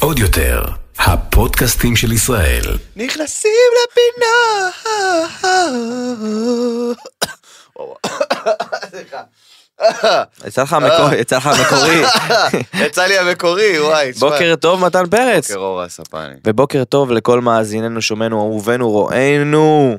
[0.00, 0.62] עוד יותר,
[0.98, 2.62] הפודקאסטים של ישראל.
[2.96, 3.50] נכנסים
[3.84, 4.70] לפינה.
[8.90, 9.22] סליחה.
[10.46, 12.02] יצא לך המקורי, יצא לך המקורי.
[12.86, 14.12] יצא לי המקורי, וואי.
[14.12, 14.30] תשמע.
[14.30, 15.50] בוקר טוב מתן פרץ.
[15.50, 16.34] בוקר אור הספני.
[16.46, 19.96] ובוקר טוב לכל מאזיננו, שומענו, אהובינו, רואינו.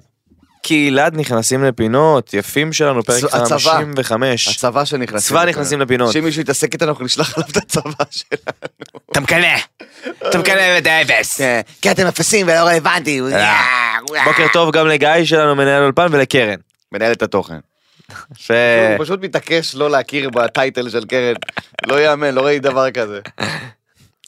[0.65, 3.57] קהילת נכנסים לפינות, יפים שלנו, פרק הצבא.
[3.57, 4.47] 55.
[4.47, 5.29] הצבא שנכנסים.
[5.29, 6.11] צבא נכנסים לפינות.
[6.11, 8.41] שאם מישהו יתעסק איתנו, אנחנו נשלח עליו את הצבא שלנו.
[9.11, 9.57] אתה מקנא,
[10.29, 11.37] אתה מקנא את האפס.
[11.37, 13.21] כן, כי אתם אפסים ולא רלוונטי.
[14.25, 16.59] בוקר טוב גם לגיא שלנו, מנהל אולפן, ולקרן.
[16.91, 17.59] מנהל את התוכן.
[18.35, 18.51] ש...
[18.97, 21.35] הוא פשוט מתעקש לא להכיר בטייטל של קרן.
[21.87, 23.19] לא יאמן, לא ראיתי דבר כזה.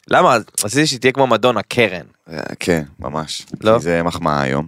[0.07, 0.37] למה?
[0.63, 2.05] רציתי שהיא תהיה כמו מדונה, קרן.
[2.31, 3.45] אה, כן, ממש.
[3.61, 3.73] לא?
[3.77, 4.67] כי זה מחמאה היום.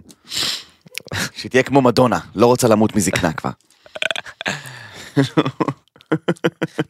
[1.36, 3.50] שתהיה כמו מדונה, לא רוצה למות מזקנה כבר.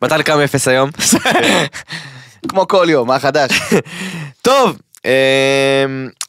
[0.03, 0.91] מתן כמה אפס היום?
[2.49, 3.51] כמו כל יום, מה חדש?
[4.43, 5.11] טוב, אמ,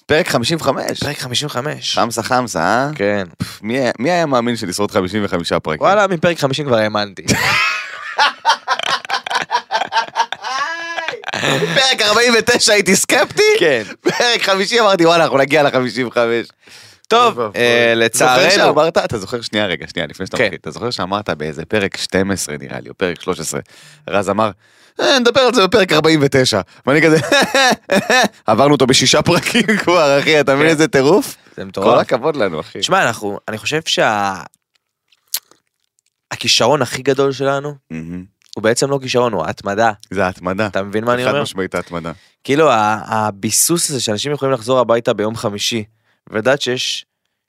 [0.05, 0.99] פרק 55.
[0.99, 1.95] פרק 55.
[1.95, 2.89] חמסה חמסה, אה?
[2.95, 3.27] כן.
[3.61, 5.81] מי היה- מי היה מאמין שנשרוד 55 פרקים?
[5.81, 7.23] וואלה, מפרק 50 כבר האמנתי.
[11.75, 13.43] פרק 49 הייתי סקפטי?
[13.59, 13.83] כן.
[14.01, 16.17] פרק 50 אמרתי וואלה אנחנו נגיע ל-55.
[17.11, 20.43] טוב, אה, לצערנו, שאמרת, אתה זוכר שנייה רגע, שנייה לפני שאתה כן.
[20.43, 23.59] מתחיל, אתה זוכר שאמרת באיזה פרק 12 נראה לי, או פרק 13,
[24.09, 24.51] רז אמר,
[25.01, 27.17] "אה, נדבר על זה בפרק 49, ואני כזה,
[28.47, 30.71] עברנו אותו בשישה פרקים כבר אחי, אתה מבין כן.
[30.71, 31.35] איזה טירוף?
[31.55, 31.99] זה כל מטורף.
[32.01, 32.79] הכבוד לנו אחי.
[32.79, 34.33] תשמע, אנחנו, אני חושב שה...
[36.31, 37.75] הכישרון הכי גדול שלנו.
[38.55, 39.91] הוא בעצם לא כישרון, הוא ההתמדה.
[40.11, 40.67] זה ההתמדה.
[40.67, 41.41] אתה מבין מה אני חד אומר?
[41.41, 42.11] משמעית ההתמדה.
[42.43, 45.83] כאילו הביסוס הזה שאנשים יכולים לחזור הביתה ביום חמישי
[46.29, 47.05] ולדעת שיש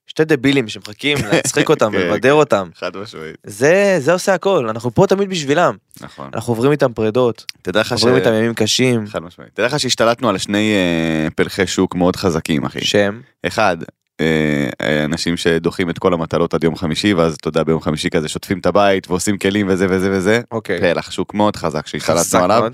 [0.07, 2.69] שתי דבילים שמחכים להצחיק אותם כן, ולבדר אותם.
[2.75, 3.37] חד משמעית.
[3.47, 6.31] זה זה עושה הכל אנחנו פה תמיד בשבילם נכון.
[6.35, 7.93] אנחנו עוברים איתם פרדות תדע לך ש...
[7.93, 9.55] עוברים איתם ימים קשים חד משמעית.
[9.55, 12.85] תדע לך שהשתלטנו על שני אה, פלחי שוק מאוד חזקים אחי.
[12.85, 13.77] שם אחד,
[14.21, 18.29] אה, אנשים שדוחים את כל המטלות עד יום חמישי ואז אתה יודע ביום חמישי כזה
[18.29, 20.41] שוטפים את הבית ועושים כלים וזה וזה וזה.
[20.51, 22.73] אוקיי פלח שוק מאוד חזק שהשתלטנו עליו.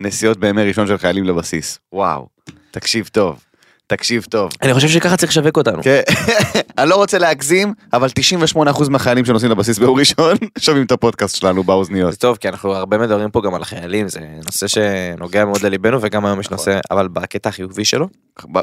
[0.00, 1.78] ונסיעות בימי ראשון של חיילים לבסיס.
[1.92, 2.28] וואו.
[2.70, 3.44] תקשיב טוב.
[3.88, 4.50] תקשיב טוב.
[4.62, 6.00] אני חושב שככה צריך לשווק אותנו כן,
[6.78, 8.08] אני לא רוצה להגזים, אבל
[8.56, 12.12] 98% מהחיילים שנוסעים לבסיס ביום ראשון שומעים את הפודקאסט שלנו באוזניות.
[12.12, 15.98] זה טוב כי אנחנו הרבה מדברים פה גם על החיילים זה נושא שנוגע מאוד לליבנו
[16.02, 16.56] וגם היום יש נכון.
[16.56, 18.08] נושא אבל בקטע החיובי שלו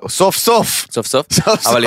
[0.08, 0.88] סוף סוף.
[0.92, 1.26] סוף סוף
[1.66, 1.86] אבל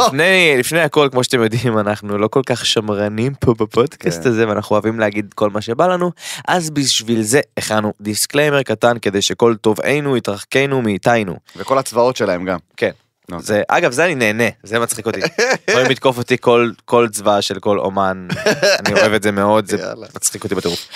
[0.58, 4.28] לפני הכל כמו שאתם יודעים אנחנו לא כל כך שמרנים פה בפודקאסט כן.
[4.28, 6.10] הזה ואנחנו אוהבים להגיד כל מה שבא לנו
[6.48, 11.36] אז בשביל זה הכנו disclaimer קטן כדי שכל תובענו יתרחקו מאיתנו.
[11.56, 12.58] וכל הצבאות שלהם גם.
[12.76, 12.90] כן.
[13.30, 13.42] נו.
[13.42, 15.20] זה אגב זה אני נהנה זה מצחיק אותי.
[15.70, 18.28] יכולים לתקוף אותי כל כל צבא של כל אומן
[18.80, 19.76] אני אוהב את זה מאוד זה.
[20.16, 20.88] מצחיק אותי בטירוף.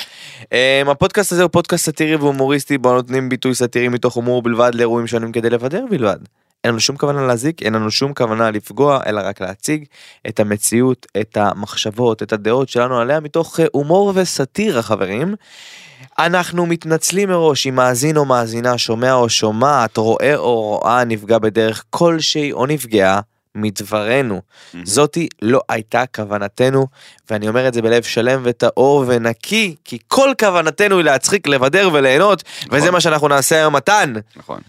[0.42, 5.06] אמ, הפודקאסט הזה הוא פודקאסט סאטירי והומוריסטי בו נותנים ביטוי סאטירי מתוך הומור בלבד לאירועים
[5.06, 6.18] שונים כדי לבדר בלבד.
[6.64, 9.84] אין לנו שום כוונה להזיק אין לנו שום כוונה לפגוע אלא רק להציג
[10.28, 15.34] את המציאות את המחשבות את הדעות שלנו עליה מתוך הומור וסאטירה חברים.
[16.18, 21.84] אנחנו מתנצלים מראש אם מאזין או מאזינה שומע או שומעת רואה או רואה נפגע בדרך
[21.90, 23.20] כלשהי או נפגעה
[23.54, 24.42] מדברנו.
[24.84, 26.86] זאתי לא הייתה כוונתנו
[27.30, 32.42] ואני אומר את זה בלב שלם וטהור ונקי כי כל כוונתנו היא להצחיק לבדר וליהנות
[32.70, 34.12] וזה מה שאנחנו נעשה היום מתן.
[34.36, 34.60] נכון.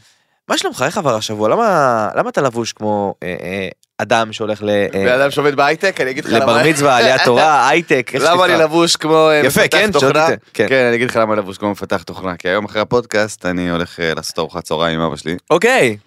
[0.51, 3.67] מה שלומך איך עבר השבוע למה למה אתה לבוש כמו אה, אה,
[3.97, 6.69] אדם שהולך ל, אה, אדם שעובד בהייטק, אני אגיד לך לבר למה...
[6.69, 8.11] מצווה עליית תורה הייטק.
[8.13, 8.53] איך למה אני?
[8.53, 10.27] לבוש כמו יפה, מפתח כן, תוכנה?
[10.53, 10.65] כן.
[10.69, 13.99] כן, אני אגיד לך למה לבוש כמו מפתח תוכנה, כי היום אחרי הפודקאסט אני הולך
[14.15, 15.97] לעשות ארוחת צהריים עם אבא שלי, אוקיי.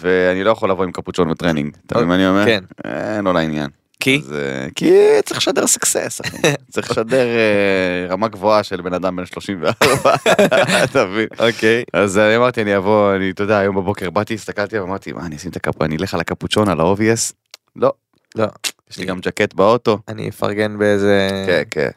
[0.00, 2.44] ואני לא יכול לבוא עם קפוצ'ון וטרנינג, אתה מבין מה אני אומר?
[2.44, 2.64] כן.
[2.84, 3.68] אין לא לעניין.
[4.00, 4.22] כי?
[4.24, 4.92] אז, אה, כי
[5.24, 6.20] צריך לשדר סקסס.
[6.72, 9.72] צריך לשדר אה, רמה גבוהה של בן אדם בן 34,
[10.84, 11.26] אתה מבין?
[11.38, 11.84] אוקיי.
[11.92, 15.36] אז אני אמרתי אני אבוא, אני, אתה יודע, היום בבוקר באתי, הסתכלתי ואמרתי, מה, אני
[15.36, 15.82] אשים את הקפ...
[15.82, 17.32] אני אלך על הקפוצ'ון, על ה-obvious?
[17.76, 17.92] לא,
[18.34, 18.46] לא.
[18.90, 19.98] יש לי גם ג'קט באוטו.
[20.08, 21.28] אני אפרגן באיזה...
[21.46, 21.90] כן, כן.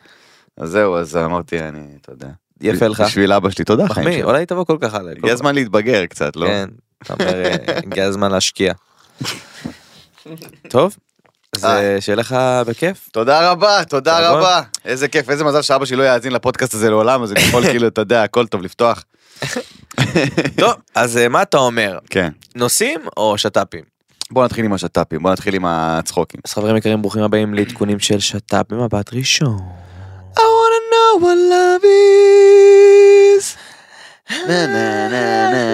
[0.57, 2.27] אז זהו, אז אמרתי, אני, אתה יודע.
[2.61, 3.01] יפה לך.
[3.01, 4.23] בשביל אבא שלי, תודה חיים שלי.
[4.23, 5.13] אולי תבוא כל כך הלאה.
[5.17, 6.47] הגיע הזמן להתבגר קצת, לא?
[6.47, 6.69] כן.
[7.03, 8.73] אתה אומר, אה, הגיע הזמן להשקיע.
[10.69, 10.95] טוב.
[11.55, 12.01] אז אה.
[12.01, 12.35] שיהיה לך
[12.67, 13.09] בכיף.
[13.11, 14.29] תודה רבה, תודה.
[14.29, 14.61] רבה.
[14.85, 17.87] איזה כיף, איזה מזל שאבא שלי לא יאזין לפודקאסט הזה לעולם, אז אני יכול כאילו,
[17.87, 19.03] אתה יודע, הכל טוב לפתוח.
[20.61, 21.99] טוב, אז אה, מה אתה אומר?
[22.09, 22.29] כן.
[22.55, 23.83] נושאים או שת"פים?
[24.31, 26.41] בוא נתחיל עם השת"פים, בוא נתחיל עם הצחוקים.
[26.45, 29.59] אז חברים יקרים ברוכים הבאים לעדכונים של שת"פ במבט ראשון.
[30.35, 33.45] I wanna know what love is.
[34.47, 35.65] na na na na.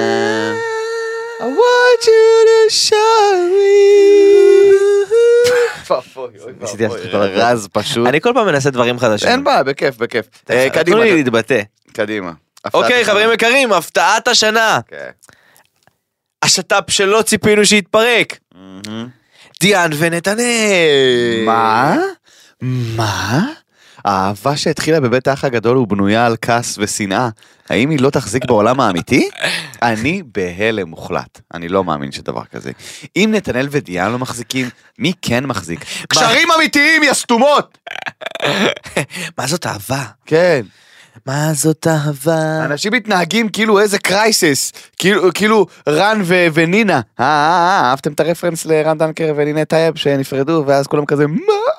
[1.43, 3.21] I want you to show
[3.53, 3.77] me.
[6.61, 6.99] ניסיתי לעשות.
[7.13, 8.07] רז פשוט.
[8.07, 9.29] אני כל פעם מנסה דברים חדשים.
[9.29, 10.25] אין בעיה, בכיף, בכיף.
[10.49, 11.61] אה, תנו קדימה, לי להתבטא.
[11.93, 12.31] קדימה.
[12.73, 14.79] אוקיי, חברים יקרים, הפתעת השנה.
[14.87, 15.09] כן.
[16.43, 18.37] השת"פ שלא ציפינו שיתפרק.
[19.59, 21.43] דיאן ונתנאל.
[21.45, 21.95] מה?
[22.61, 23.47] מה?
[24.07, 27.29] האהבה שהתחילה בבית האח הגדול ובנויה על כעס ושנאה,
[27.69, 29.29] האם היא לא תחזיק בעולם האמיתי?
[29.81, 32.71] אני בהלם מוחלט, אני לא מאמין שדבר כזה.
[33.15, 34.69] אם נתנאל ודיאן לא מחזיקים,
[34.99, 35.85] מי כן מחזיק?
[36.09, 37.77] קשרים אמיתיים, יא סתומות!
[39.37, 40.03] מה זאת אהבה?
[40.25, 40.61] כן.
[41.25, 42.65] מה זאת אהבה?
[42.65, 47.01] אנשים מתנהגים כאילו איזה crisis, כאילו, כאילו רן ו- ונינה.
[47.19, 51.27] אה, אה, אה, אהבתם את ה reference לרן דנקר ונינה טייב שנפרדו, ואז כולם כזה,
[51.27, 51.76] מה?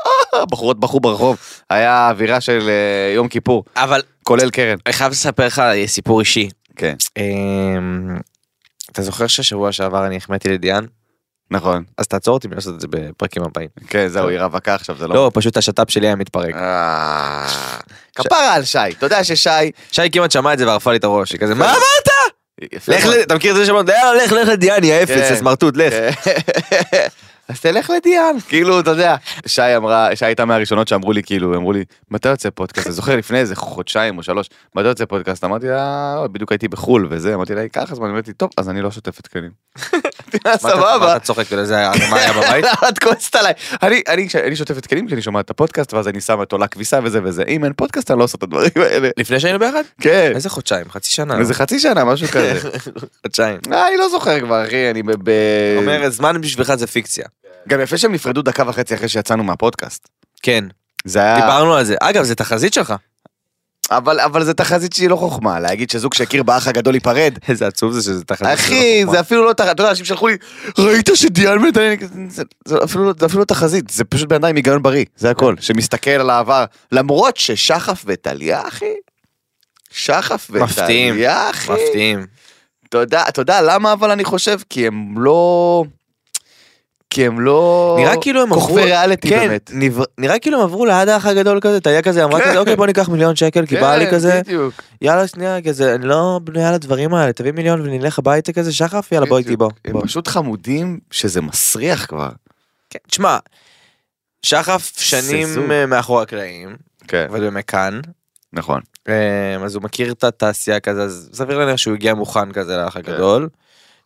[0.50, 1.38] בחורות בכו ברחוב.
[1.70, 4.76] היה אווירה של אה, יום כיפור, אבל כולל קרן.
[4.86, 6.48] אני חייב לספר לך סיפור אישי.
[6.76, 8.16] כן, אמ,
[8.92, 10.84] אתה זוכר ששבוע שעבר אני החמאתי לדיאן?
[11.50, 11.84] נכון.
[11.98, 13.68] אז תעצור אותי מלעשות את זה בפרקים הבאים.
[13.88, 15.14] כן, זהו, היא רווקה עכשיו, זה לא...
[15.14, 16.54] לא, פשוט השת"פ שלי היה מתפרק.
[16.54, 17.46] אה,
[18.14, 19.50] כפרה על שי, אתה יודע ששי...
[19.92, 22.08] שי כמעט שמע את זה וערפה לי את הראש, היא כזה, מה אמרת?
[22.72, 25.34] יפה לך, אתה מכיר את זה שאמרת, "לא, לך, לך לדיאן, יא אפס, כן.
[25.34, 25.94] הסמרטוט, לך.
[27.48, 29.16] אז תלך לדיאן, כאילו, אתה יודע.
[29.46, 32.86] שי אמרה, שי הייתה מהראשונות שאמרו לי, כאילו, אמרו לי, מתי יוצא פודקאסט?
[32.86, 35.44] אני זוכר לפני איזה חודשיים או שלוש, מתי יוצא פודקאסט?
[35.44, 38.82] אמרתי לה, "אה, בדיוק הייתי בחול וזה, אמרתי לה, ייקח זמן, אמרתי, טוב, אז אני
[38.82, 39.18] לא שוטף
[40.28, 41.16] אתה- מה סבבה.
[41.16, 42.64] אתה צוחק, כאילו, זה היה מה היה בבית?
[42.88, 43.52] את כועסת עליי?
[44.08, 47.20] אני, שוטף את כלים כשאני שומע את הפודקאסט, ואז אני שם את עולה כביסה וזה
[47.24, 47.42] וזה.
[47.48, 49.08] אם אין פודקאסט, אני לא עושה את הדברים האלה.
[49.16, 49.82] לפני שהיינו ביחד?
[50.00, 50.32] כן.
[50.34, 50.90] איזה חודשיים?
[50.90, 51.38] חצי שנה.
[51.38, 52.70] איזה חצי שנה, משהו כזה.
[53.22, 53.58] חודשיים.
[53.72, 55.10] אה, אני לא זוכר כבר, אחי, אני ב...
[55.22, 57.24] ב- אומר, זמן בשבילך זה פיקציה.
[57.68, 60.08] גם יפה שהם נפרדו דקה וחצי אחרי שיצאנו מהפודקאסט.
[60.42, 60.64] כן,
[61.04, 61.34] זה היה...
[61.40, 61.94] דיברנו על זה.
[62.00, 62.94] אגב, זה תחזית שלך.
[63.90, 67.38] אבל, אבל זה תחזית שהיא לא חוכמה, להגיד שזוג שהכיר באח הגדול ייפרד.
[67.48, 68.54] איזה עצוב זה שזה תחזית.
[68.54, 70.36] אחי, זה אפילו לא תחזית, אתה יודע, אנשים שלחו לי,
[70.78, 71.94] ראית שדיאן ונתנאל,
[72.28, 75.04] זה- זה אפילו לא- זה אפילו לא תחזית, זה פשוט בן אדם עם היגיון בריא,
[75.16, 76.64] זה הכל, שמסתכל על העבר.
[76.92, 78.92] למרות ששחף וטליה, אחי,
[79.90, 81.14] שחף מפתיעים.
[81.14, 82.26] וטליה, אחי, מפתיעים.
[82.98, 84.58] יודע, אתה יודע למה אבל אני חושב?
[84.70, 85.84] כי הם לא...
[87.10, 87.96] כי הם לא...
[88.00, 89.70] נראה כאילו הם עברו, כוכבי ריאליטי כן, באמת.
[89.74, 92.48] נבר- נראה כאילו הם עברו ליד האח הגדול כזה, טליה כזה אמרה כן.
[92.50, 94.74] כזה, אוקיי בוא ניקח מיליון שקל, כי בא לי כן, כזה, בדיוק.
[95.02, 99.26] יאללה שנייה כזה, אני לא בנויה לדברים האלה, תביא מיליון ונלך הביתה כזה, שחף, יאללה
[99.26, 99.70] בוא איתי בוא.
[99.84, 100.00] הם.
[100.00, 102.28] פשוט חמודים שזה מסריח כבר.
[102.90, 103.38] כן, תשמע,
[104.42, 105.70] שחף שנים.
[105.72, 106.76] אה, מאחורי הקלעים,
[107.08, 108.00] כן, עובד במכאן,
[108.52, 108.80] נכון.
[109.08, 109.14] אה,
[109.64, 113.02] אז הוא מכיר את התעשייה כזה, אז סביר להניח שהוא הגיע מוכן כזה לאח כן.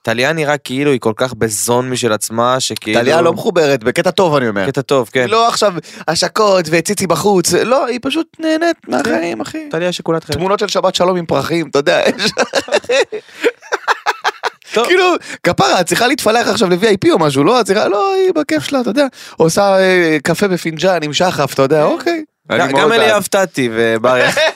[0.03, 3.01] טליה נראה כאילו היא כל כך בזון משל עצמה, שכאילו...
[3.01, 4.67] טליה לא מחוברת, בקטע טוב אני אומר.
[4.67, 5.27] קטע טוב, כן.
[5.29, 5.73] לא עכשיו
[6.09, 9.69] השקות וציצי בחוץ, לא, היא פשוט נהנית מהחיים, אחי.
[9.71, 10.39] טליה שכולת חיים.
[10.39, 12.31] תמונות של שבת שלום עם פרחים, אתה יודע, יש-
[14.75, 14.87] טוב.
[14.87, 15.05] כאילו,
[15.43, 17.61] כפרה, את צריכה להתפלח עכשיו ל-VIP או משהו, לא?
[17.61, 19.07] את צריכה, לא, היא בכיף שלה, אתה יודע,
[19.37, 22.25] עושה אה, קפה בפינג'אן עם שחף, אתה יודע, אוקיי.
[22.51, 23.01] גם- מאוד גם בעד.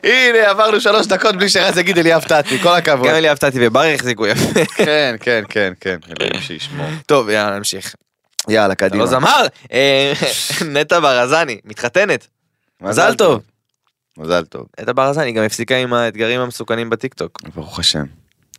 [0.04, 3.08] הנה, עברנו שלוש דקות בלי שרז יגיד אליאב טאטי, כל הכבוד.
[3.08, 4.66] גם אליאב טאטי ובריה החזיקו יפה.
[4.76, 6.88] כן, כן, כן, כן, אלוהים שישמור.
[7.06, 7.96] טוב, יאללה, נמשיך.
[8.50, 9.04] יאללה, קדימה.
[9.04, 9.46] לא זמר!
[9.74, 10.14] אה,
[10.76, 12.28] נטע ברזני, מתחתנת.
[12.82, 13.42] מזל טוב.
[14.18, 14.66] מזל טוב.
[14.80, 17.40] נטע ברזני גם הפסיקה עם האתגרים המסוכנים בטיקטוק.
[17.56, 18.04] ברוך השם.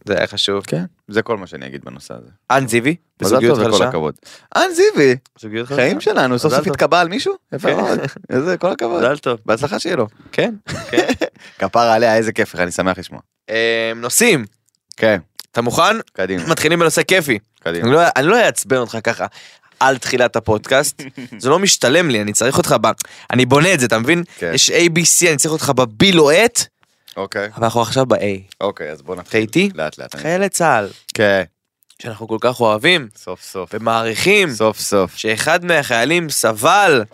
[0.05, 0.65] זה היה חשוב.
[0.67, 0.85] כן.
[1.09, 2.31] זה כל מה שאני אגיד בנושא הזה.
[2.51, 3.85] אן זיוי, בזוגיות טוב וכל.
[3.85, 4.15] הכבוד.
[4.57, 5.17] אן זיוי.
[5.65, 6.67] חיים שלנו, סוף סוף.
[6.67, 7.35] התקבע על מישהו?
[7.53, 7.77] יפה כן.
[7.77, 7.99] מאוד.
[8.31, 8.99] איזה, כל הכבוד.
[8.99, 9.39] מזל טוב.
[9.47, 10.07] בהצלחה שיהיה לו.
[10.33, 10.55] כן.
[11.59, 13.21] כפרה עליה, איזה כיף, אני שמח לשמוע.
[13.51, 14.45] אה, נושאים.
[14.97, 15.19] כן,
[15.53, 15.97] אתה מוכן?
[16.13, 17.39] קדימה, מתחילים בנושא כיפי.
[17.61, 17.85] קדימה.
[18.17, 19.27] אני לא- לא אעצבן אותך ככה.
[19.81, 21.03] על תחילת הפודקאסט,
[21.39, 22.87] זה לא משתלם לי, אני צריך אותך ב...
[23.31, 24.23] אני בונה את זה, אתה מבין?
[24.39, 24.51] כן.
[24.55, 26.61] יש ABC, אני צריך אותך בבי לוהט,
[27.17, 28.55] אוקיי, אבל אנחנו עכשיו ב-A.
[28.61, 29.41] אוקיי, אז בוא אתה נתחיל.
[29.41, 29.71] איתי?
[29.75, 30.17] לאט לאט.
[30.17, 31.43] חיילי צה"ל, כן,
[32.03, 33.71] שאנחנו כל כך אוהבים סוף סוף.
[33.75, 35.17] ומעריכים, סוף סוף.
[35.17, 37.05] שאחד מהחיילים סבל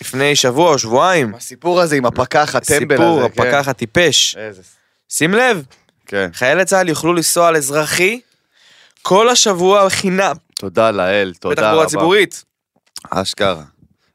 [0.00, 1.34] לפני שבוע או שבועיים.
[1.34, 3.04] הסיפור הזה עם הפקח הטמבל הזה.
[3.04, 3.42] סיפור, כן.
[3.42, 4.36] הפקח הטיפש.
[4.36, 4.62] איזה...
[5.08, 5.64] שים לב,
[6.06, 6.30] כן.
[6.34, 8.20] חיילי צה"ל יוכלו לנסוע על אזרחי
[9.02, 11.62] כל השבוע חינם תודה לאל, תודה רבה.
[11.62, 12.44] בתחבורה ציבורית.
[13.10, 13.64] אשכרה.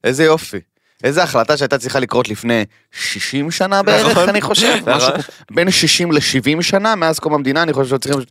[0.04, 0.60] איזה יופי.
[1.04, 4.30] איזה החלטה שהייתה צריכה לקרות לפני 60 שנה בערך, נכון.
[4.30, 4.76] אני חושב.
[4.82, 4.94] נכון.
[4.94, 5.10] משהו
[5.52, 8.22] בין 60 ל-70 שנה, מאז קום המדינה, אני חושב שצריכים...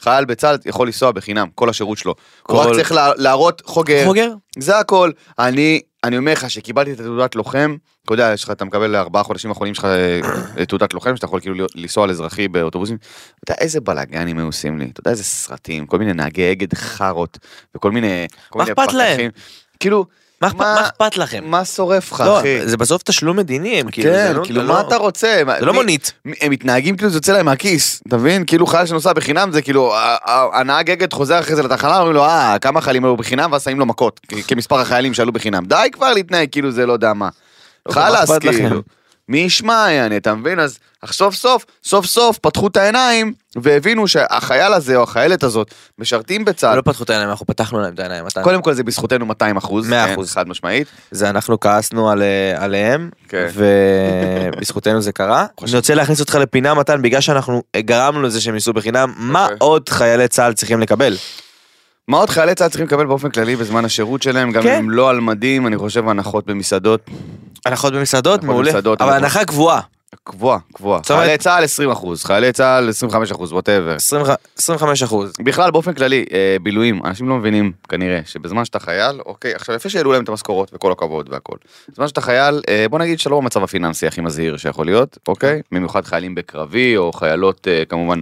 [0.00, 2.14] חייל בצה"ל יכול לנסוע בחינם, כל השירות שלו.
[2.48, 4.04] הוא רק צריך לה- להראות חוגר.
[4.04, 4.30] חוגר?
[4.58, 5.10] זה הכל.
[5.38, 9.22] אני, אני אומר לך שקיבלתי את התעודת לוחם, אתה יודע, יש לך, אתה מקבל ארבעה
[9.22, 12.96] חודשים האחרונים שלך אה, תעודת לוחם, שאתה יכול כאילו לנסוע על אזרחי באוטובוסים.
[13.44, 16.74] אתה יודע איזה בלאגנים היו עושים לי, אתה יודע איזה סרטים, כל מיני נהגי אגד
[16.74, 17.38] חארות,
[17.76, 19.30] וכל מיני, מה אכפת להם?
[19.80, 20.06] כאילו,
[20.42, 21.44] מה אכפת- מה- אכפת לכם?
[21.46, 22.66] מה שורף לך, לא, אחי?
[22.68, 25.42] זה בסוף תשלום מדיני, הם כאילו, כן, זה לא- כאילו מה לא- אתה רוצה?
[25.58, 26.12] זה לא מי- מונית.
[26.24, 28.44] מי- הם מתנהגים כאילו זה יוצא להם מהכיס, אתה מבין?
[28.46, 29.94] כאילו חייל שנוסע בחינם זה כאילו,
[30.52, 33.78] הנהג אגד חוזר אחרי זה לתחנה, אומרים לו, אה, כמה חיילים היו בחינם, ואז שמים
[33.78, 35.64] לו מכות, כמספר החיילים שעלו בחינם.
[35.64, 37.28] די כבר להתנהג כאילו זה לא יודע מה.
[37.88, 38.30] לא, חלאס?
[38.40, 38.82] כאילו.
[39.28, 40.60] מי ישמע, יעני, אתה מבין?
[40.60, 46.44] אז סוף סוף, סוף סוף פתחו את העיניים והבינו שהחייל הזה או החיילת הזאת משרתים
[46.44, 46.76] בצה"ל.
[46.76, 48.24] לא פתחו את העיניים, אנחנו פתחנו להם את העיניים.
[48.24, 48.42] מתן.
[48.42, 49.88] קודם כל זה בזכותנו 200 אחוז.
[49.88, 49.92] 100%.
[49.92, 50.88] כן, חד משמעית.
[51.10, 53.46] זה אנחנו כעסנו על, אה, עליהם, כן.
[53.54, 55.46] ובזכותנו זה קרה.
[55.62, 59.56] אני רוצה להכניס אותך לפינה מתן, בגלל שאנחנו גרמנו לזה שהם ייסעו בחינם, מה אוקיי.
[59.60, 61.16] עוד חיילי צה"ל צריכים לקבל?
[62.08, 64.68] מה עוד חיילי צה"ל צריכים לקבל באופן כללי בזמן השירות שלהם, גם כן.
[64.68, 67.00] אם הם לא על מדים, אני חושב הנחות במסעדות,
[67.66, 68.70] הנחות במסעדות, הנחות מעולה.
[68.70, 69.12] במסעדות, אבל.
[69.12, 69.80] הנחה קבועה,
[70.24, 71.00] קבועה, קבועה.
[71.06, 73.96] חיילי צה"ל 20 אחוז, חיילי צה"ל 25 אחוז, ווטאבר.
[74.58, 75.32] 25 אחוז.
[75.40, 79.88] בכלל באופן כללי, אה, בילויים, אנשים לא מבינים כנראה שבזמן שאתה חייל, אוקיי, עכשיו יפה
[79.88, 81.56] שהעלו להם את המשכורות וכל הכבוד והכל.
[81.88, 85.62] בזמן שאתה חייל, אה, בוא נגיד שלא במצב הפיננסי הכי מזהיר שיכול להיות, אוקיי?
[85.72, 88.20] במיוחד חיילים בקרבי או חיילות אה, כמובן.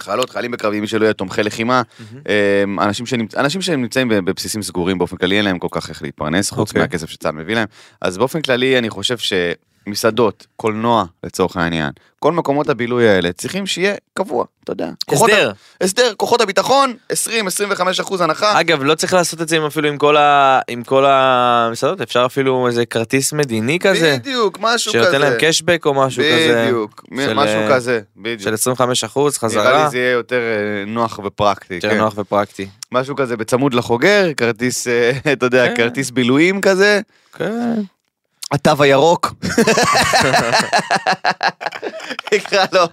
[0.00, 1.82] חיילות, חיילים בקרבי, מי שלא יהיה תומכי לחימה,
[2.28, 3.34] אה, אנשים, שנמצ...
[3.34, 6.82] אנשים שנמצאים בבסיסים סגורים באופן כללי אין להם כל כך איך להתפרנס חוץ אוקיי.
[6.82, 7.66] מהכסף שצה"ל מביא להם,
[8.00, 9.18] אז באופן כללי אני חושב
[9.88, 14.88] שמסעדות, קולנוע לצורך העניין, כל מקומות הבילוי האלה צריכים שיהיה קבוע, אתה יודע.
[15.08, 15.50] הסדר.
[15.80, 17.16] ה- הסדר, כוחות הביטחון, 20-25
[18.00, 18.60] אחוז הנחה.
[18.60, 22.22] אגב, לא צריך לעשות את זה עם אפילו עם כל ה- עם כל המסעדות, אפשר
[22.26, 25.02] אפילו איזה כרטיס מדיני כזה, בדיוק, משהו כזה.
[25.02, 28.40] שנותן להם קשבק או משהו כזה, בדיוק, של, משהו אה, כזה, בדיוק.
[28.40, 31.74] של 25 אחוז נראה חזרה, לי זה יהיה יותר אה, נוח ופרקטי.
[31.74, 31.98] יותר כן.
[31.98, 32.68] נוח ופרקטי.
[32.92, 35.76] משהו כזה בצמוד לחוגר, כרטיס, אה, אתה יודע, כן.
[35.76, 37.00] כרטיס בילויים כזה.
[37.36, 37.80] כן.
[38.50, 39.34] התו הירוק.
[42.34, 42.84] נקרא לו,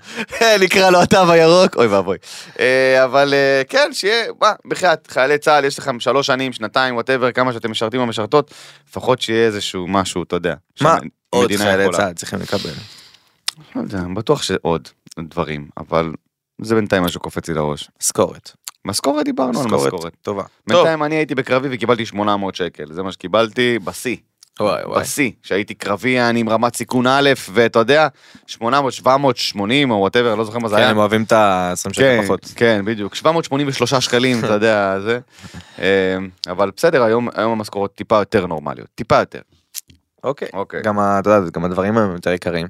[0.62, 2.18] נקרא לו התו הירוק, אוי ואבוי.
[2.60, 7.32] אה, אבל אה, כן, שיהיה, מה, בחייאת, חיילי צה"ל, יש לכם שלוש שנים, שנתיים, whatever,
[7.32, 8.54] כמה שאתם משרתים או משרתות,
[8.90, 10.56] לפחות שיהיה איזשהו משהו, אתה יודע.
[10.82, 10.98] מה
[11.30, 11.86] עוד חיילי.
[11.92, 12.70] צה"ל צריכים לקבל?
[13.76, 16.12] לא יודע, בטוח שעוד דברים, אבל
[16.62, 17.90] זה בינתיים משהו קופץ לי לראש.
[18.02, 18.52] משכורת.
[18.86, 20.16] משכורת דיברנו על משכורת.
[20.22, 20.44] טובה.
[20.68, 20.78] טוב.
[20.78, 24.18] בינתיים אני הייתי בקרבי וקיבלתי 800 שקל, זה מה שקיבלתי בשיא.
[24.98, 28.08] בשיא, שהייתי קרבי אני עם רמת סיכון א', ואתה יודע,
[28.48, 30.90] 800, 780 או וואטאבר, לא זוכר מה זה כן, היה.
[30.90, 32.52] הם אוהבים את ה-20 שקל כן, פחות.
[32.56, 35.20] כן, בדיוק, 783 שקלים, אתה יודע, זה.
[35.80, 39.40] אה, אבל בסדר, היום המשכורות טיפה יותר נורמליות, טיפה יותר.
[40.24, 40.48] אוקיי.
[40.54, 40.82] אוקיי.
[40.82, 42.68] גם אתה יודע, גם הדברים הם יותר יקרים.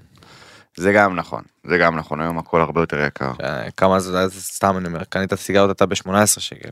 [0.78, 3.32] זה גם נכון, זה גם נכון, היום הכל הרבה יותר יקר.
[3.78, 6.70] כמה זה, סתם אני אומר, קנית סיגריות אתה ב-18 שקל.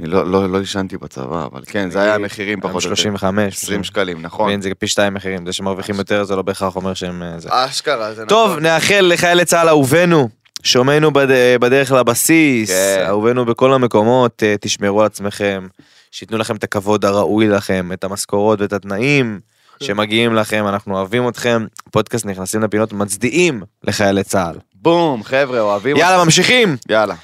[0.00, 2.94] אני לא- לא לא עישנתי בצבא, אבל כן, זה היה המחירים פחות או יותר.
[3.02, 3.54] 35.
[3.62, 4.60] 20 שקלים, נכון.
[4.60, 7.64] זה פי שתיים מחירים, זה שמרוויחים יותר זה לא בהכרח אומר שהם אה.
[7.64, 8.28] אשכרה, זה נכון.
[8.28, 10.28] טוב, נאחל לחיילי צה"ל אהובינו,
[10.62, 11.26] שומענו בד-
[11.60, 13.04] בדרך לבסיס, כן.
[13.06, 15.66] אהובינו בכל המקומות, אה, תשמרו על עצמכם,
[16.10, 19.40] שייתנו לכם את הכבוד הראוי לכם, את המשכורות ואת התנאים.
[19.82, 21.66] שמגיעים לכם, אנחנו אוהבים אתכם.
[21.90, 24.54] פודקאסט נכנסים לפינות מצדיעים לחיילי צה"ל.
[24.74, 25.96] בום, חבר'ה, אוהבים.
[25.96, 26.76] יאללה, ממשיכים.
[26.88, 27.14] יאללה.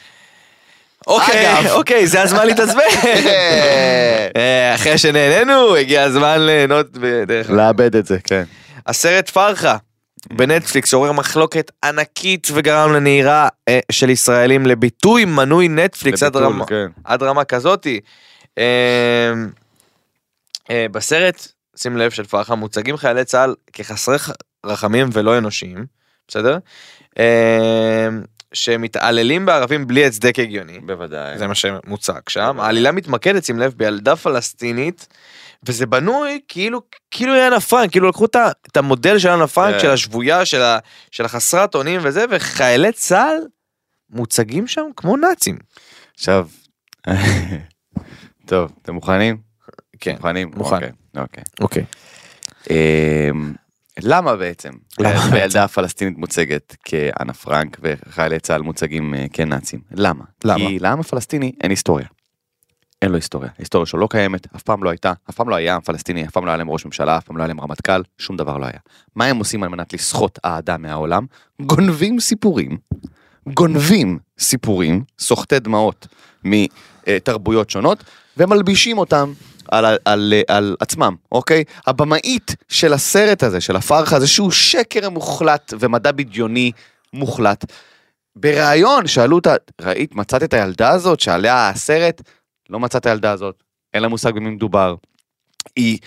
[1.09, 1.71] אוקיי.
[1.71, 2.81] אוקיי, זה הזמן להתעצבן.
[4.37, 8.45] אה, אחרי שנהנינו, הגיע הזמן ליהנות בדרך לאבד את זה, כן.
[8.87, 9.77] הסרט פרחה
[10.33, 16.67] בנטפליקס שעורר מחלוקת ענקית וגרם לנהירה אה, של ישראלים לביטוי מנוי נטפליקס עד לביטול, רמה,
[16.67, 16.87] כן.
[17.05, 18.01] עד רמה כזאתי.
[18.59, 19.33] אה,
[20.71, 24.17] אה, בסרט, שים לב של פרחה מוצגים חיילי צה"ל כחסרי
[24.67, 25.87] רחמים ולא אנושיים,
[26.29, 26.59] בסדר?
[28.53, 30.79] שמתעללים בערבים בלי הצדק הגיוני.
[30.81, 31.39] בוודאי.
[31.39, 32.61] זה מה שמוצג שם.
[32.61, 35.07] העלילה מתמקדת, שים לב, בילדה פלסטינית,
[35.67, 38.25] וזה בנוי כאילו, כאילו היא אנה פרנק, כאילו לקחו
[38.67, 39.81] את המודל של אנה פרנק, כן.
[39.81, 40.79] של השבויה, של ה-
[41.11, 43.37] של החסרת אונים וזה, וחיילי צה"ל
[44.11, 45.59] מוצגים שם כמו נאצים.
[46.15, 46.49] עכשיו,
[48.47, 49.37] טוב, אתם מוכנים?
[50.01, 50.51] כן, מוכנים?
[50.55, 50.91] מוכן.
[51.17, 51.85] אוקיי, אוקיי.
[54.03, 54.71] למה בעצם?
[54.99, 59.81] למה הילדה הפלסטינית מוצגת כאנה פרנק וחיילי צה"ל מוצגים אה, כנאצים.
[59.91, 60.25] למה?
[60.45, 60.67] למה?
[60.67, 62.07] כי לעם הפלסטיני אין היסטוריה.
[63.03, 63.51] אין לו היסטוריה.
[63.59, 66.31] ההיסטוריה שלו לא קיימת, אף פעם לא הייתה, אף פעם לא היה עם פלסטיני, אף
[66.31, 68.67] פעם לא היה להם ראש ממשלה, אף פעם לא היה להם רמטכ"ל, שום דבר לא
[68.67, 68.79] היה.
[69.17, 71.27] מה הם עושים על מנת לסחוט אהדה מהעולם?
[71.63, 72.77] גונבים סיפורים,
[73.49, 76.07] גונבים סיפורים, סוחטי דמעות
[77.17, 78.05] מתרבויות שונות,
[78.37, 79.33] ומלבישים אותם
[79.71, 81.65] על, על, על, על עצמם, אוקיי?
[81.87, 86.73] הבמאית של הסרט הזה, של הפרחה הזה, שהוא שקר מוחלט ומדע בדיוני
[87.13, 87.65] מוחלט.
[88.37, 92.23] בריאיון שאלו אותה, ראית, מצאת את הילדה הזאת שעליה הסרט?
[92.71, 93.63] לא מצאת את הילדה הזאת,
[93.95, 94.95] אין לה מושג במי מדובר.
[95.77, 95.99] היא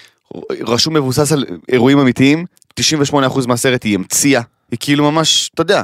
[0.68, 2.46] רשום מבוסס על אירועים אמיתיים,
[2.80, 4.42] 98% מהסרט היא המציאה,
[4.72, 5.84] היא כאילו ממש, אתה יודע,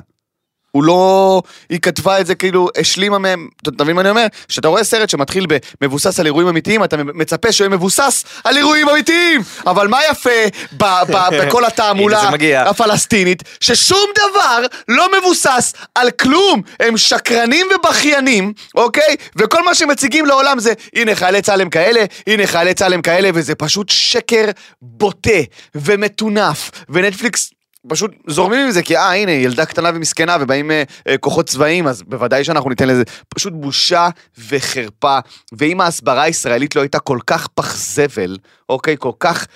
[0.78, 1.42] הוא לא...
[1.70, 4.26] היא כתבה את זה כאילו, השלימה מהם, אתה מבין מה אני אומר?
[4.48, 5.46] כשאתה רואה סרט שמתחיל
[5.82, 9.42] במבוסס על אירועים אמיתיים, אתה מצפה שהוא יהיה מבוסס על אירועים אמיתיים!
[9.68, 10.30] אבל מה יפה
[10.78, 12.22] ב- ב- בכל התעמולה.
[12.70, 16.62] הפלסטינית, ששום דבר לא מבוסס על כלום!
[16.80, 19.16] הם שקרנים ובכיינים, אוקיי?
[19.36, 23.30] וכל מה שמציגים לעולם זה, הנה חיילי צה"ל הם כאלה, הנה חיילי צה"ל הם כאלה,
[23.34, 24.46] וזה פשוט שקר
[24.82, 25.40] בוטה
[25.76, 27.52] ומטונף, ונטפליקס...
[27.88, 31.88] פשוט זורמים עם זה, כי אה, הנה, ילדה קטנה ומסכנה, ובאים אה, אה, כוחות צבאיים,
[31.88, 33.04] אז בוודאי שאנחנו ניתן לזה.
[33.36, 34.10] פשוט בושה
[34.50, 35.20] וחרפה.
[35.52, 38.38] ואם ההסברה הישראלית לא הייתה כל כך פח זבל,
[38.70, 38.96] אוקיי?
[39.00, 39.48] כל כך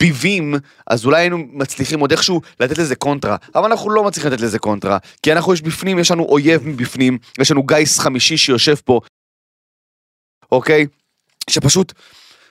[0.00, 0.54] ביבים,
[0.86, 3.36] אז אולי היינו מצליחים עוד איכשהו לתת לזה קונטרה.
[3.54, 4.98] אבל אנחנו לא מצליחים לתת לזה קונטרה.
[5.22, 9.00] כי אנחנו יש בפנים, יש לנו אויב מבפנים, יש לנו גיס חמישי שיושב פה,
[10.52, 10.86] אוקיי?
[11.50, 11.92] שפשוט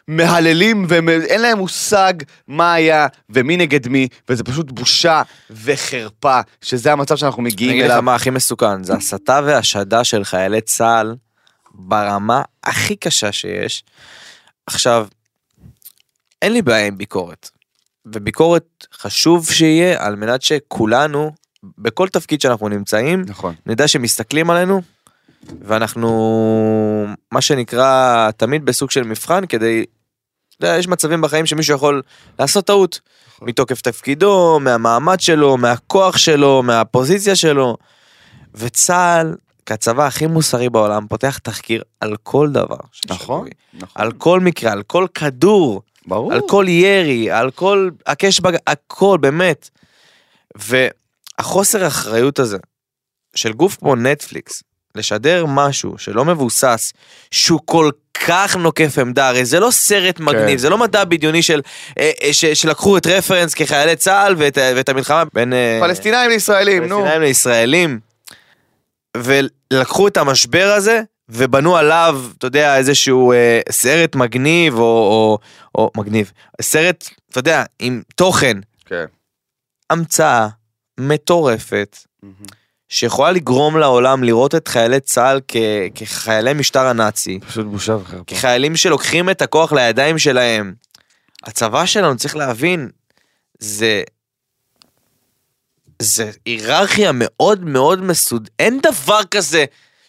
[0.08, 2.14] מהללים ואין להם מושג
[2.48, 7.86] מה היה ומי נגד מי, וזה פשוט בושה וחרפה, שזה המצב שאנחנו אני מגיעים אגיד
[7.86, 8.02] לך אליו.
[8.02, 11.16] מה הכי מסוכן, זה הסתה והשדה של חיילי צה"ל
[11.74, 13.84] ברמה הכי קשה שיש.
[14.68, 15.08] עכשיו,
[16.42, 17.50] אין לי בעיה עם ביקורת.
[18.06, 21.32] וביקורת חשוב שיהיה על מנת שכולנו,
[21.78, 23.56] בכל תפקיד שאנחנו נמצאים, נכון.
[23.66, 24.82] נדע שמסתכלים עלינו,
[25.62, 29.86] ואנחנו, מה שנקרא, תמיד בסוג של מבחן כדי,
[30.58, 32.02] אתה יודע, יש מצבים בחיים שמישהו יכול
[32.40, 33.00] לעשות טעות,
[33.42, 37.78] מתוקף תפקידו, מהמעמד שלו, מהכוח שלו, מהפוזיציה שלו,
[38.56, 39.36] וצה"ל,
[39.66, 42.78] כצבא הכי מוסרי בעולם, פותח תחקיר על כל דבר.
[43.10, 43.48] נכון.
[43.74, 44.02] נכון.
[44.02, 46.34] על כל מקרה, על כל כדור, ברור.
[46.34, 48.56] על כל ירי, על כל הקש בג...
[48.68, 49.70] הכל, באמת.
[50.56, 52.58] והחוסר אחריות הזה
[53.36, 54.64] של גוף כמו נטפליקס,
[54.98, 56.94] לשדר משהו שלא מבוסס,
[57.32, 57.90] שהוא כל
[58.28, 60.58] כך נוקף עמדה, הרי זה לא סרט מגניב, כן.
[60.58, 61.62] זה לא מדע בדיוני של,
[62.00, 66.84] אה, אה, ש, שלקחו את רפרנס כחיילי צה"ל ואת, ואת המלחמה בין אה, פלסטינאים לישראלים,
[66.84, 66.96] נו.
[66.96, 68.00] פלסטינאים לישראלים,
[69.18, 75.38] ולקחו את המשבר הזה ובנו עליו, אתה יודע, איזשהו אה, סרט מגניב או, או,
[75.76, 79.06] או מגניב, סרט, אתה יודע, עם תוכן, כן.
[79.90, 80.48] המצאה
[81.00, 81.98] מטורפת,
[82.90, 85.56] שיכולה לגרום לעולם לראות את חיילי צה"ל כ-
[85.96, 88.24] כחיילי משטר הנאצי, פשוט בושה וחרפה.
[88.28, 90.74] כחיילים שלוקחים את הכוח לידיים שלהם.
[91.44, 92.90] הצבא שלנו, צריך להבין,
[93.60, 94.04] זה...
[96.02, 98.50] זה היררכיה מאוד מאוד מסוד...
[98.60, 99.66] אין דבר כזה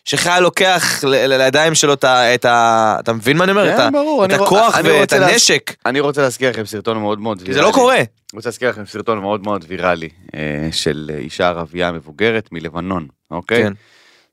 [0.09, 2.35] שחייל לוקח לידיים שלו את ה...
[2.35, 2.97] את ה...
[3.01, 3.77] אתה מבין מה אני אומר?
[3.77, 3.93] כן, את.
[3.93, 5.75] ברור, את הכוח ואת הנשק.
[5.87, 7.97] אני רוצה להזכיר לכם סרטון מאוד מאוד כי זה לא קורה.
[7.97, 13.63] אני רוצה להזכיר לכם סרטון מאוד מאוד ויראלי אה, של אישה ערבייה מבוגרת מלבנון, אוקיי?
[13.63, 13.73] כן.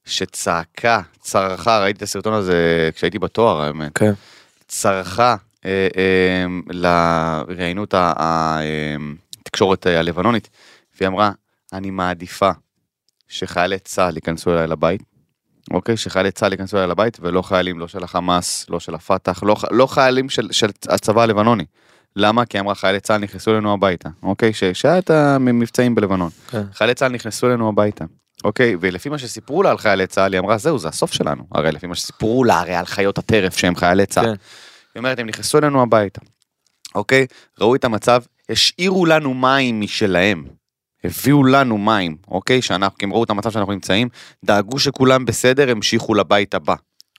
[0.05, 4.13] שצעקה, צרחה, ראיתי את הסרטון הזה כשהייתי בתואר האמת, כן.
[4.67, 5.35] צרחה
[5.65, 6.87] אה, אה,
[7.93, 8.95] ה- אה,
[9.41, 10.49] התקשורת הלבנונית,
[10.97, 11.31] והיא אמרה,
[11.73, 12.51] אני מעדיפה
[13.27, 15.14] שחיילי צה"ל ייכנסו אליי לבית,
[15.73, 15.97] אוקיי?
[15.97, 19.87] שחיילי צה"ל ייכנסו אליי לבית, ולא חיילים, לא של החמאס, לא של הפת"ח, לא, לא
[19.87, 21.65] חיילים של, של הצבא הלבנוני.
[22.15, 22.45] למה?
[22.45, 24.53] כי אמרה חיילי צה"ל נכנסו אלינו הביתה, אוקיי?
[24.73, 26.29] שהיה את המבצעים בלבנון.
[26.47, 26.63] כן.
[26.73, 28.05] חיילי צה"ל נכנסו אלינו הביתה.
[28.43, 31.43] אוקיי, ולפי מה שסיפרו לה על חיילי צה"ל, היא אמרה, זהו, זה הסוף שלנו.
[31.51, 34.25] הרי לפי מה שסיפרו לה, הרי על חיות הטרף שהם חיילי צה"ל.
[34.25, 34.31] כן.
[34.95, 36.21] היא אומרת, הם נכנסו אלינו הביתה,
[36.95, 37.25] אוקיי?
[37.61, 40.45] ראו את המצב, השאירו לנו מים משלהם.
[41.05, 42.61] הביאו לנו מים, אוקיי?
[42.61, 44.09] שאנחנו, כי הם ראו את המצב שאנחנו נמצאים,
[44.45, 46.75] דאגו שכולם בסדר, המשיכו לבית הבא,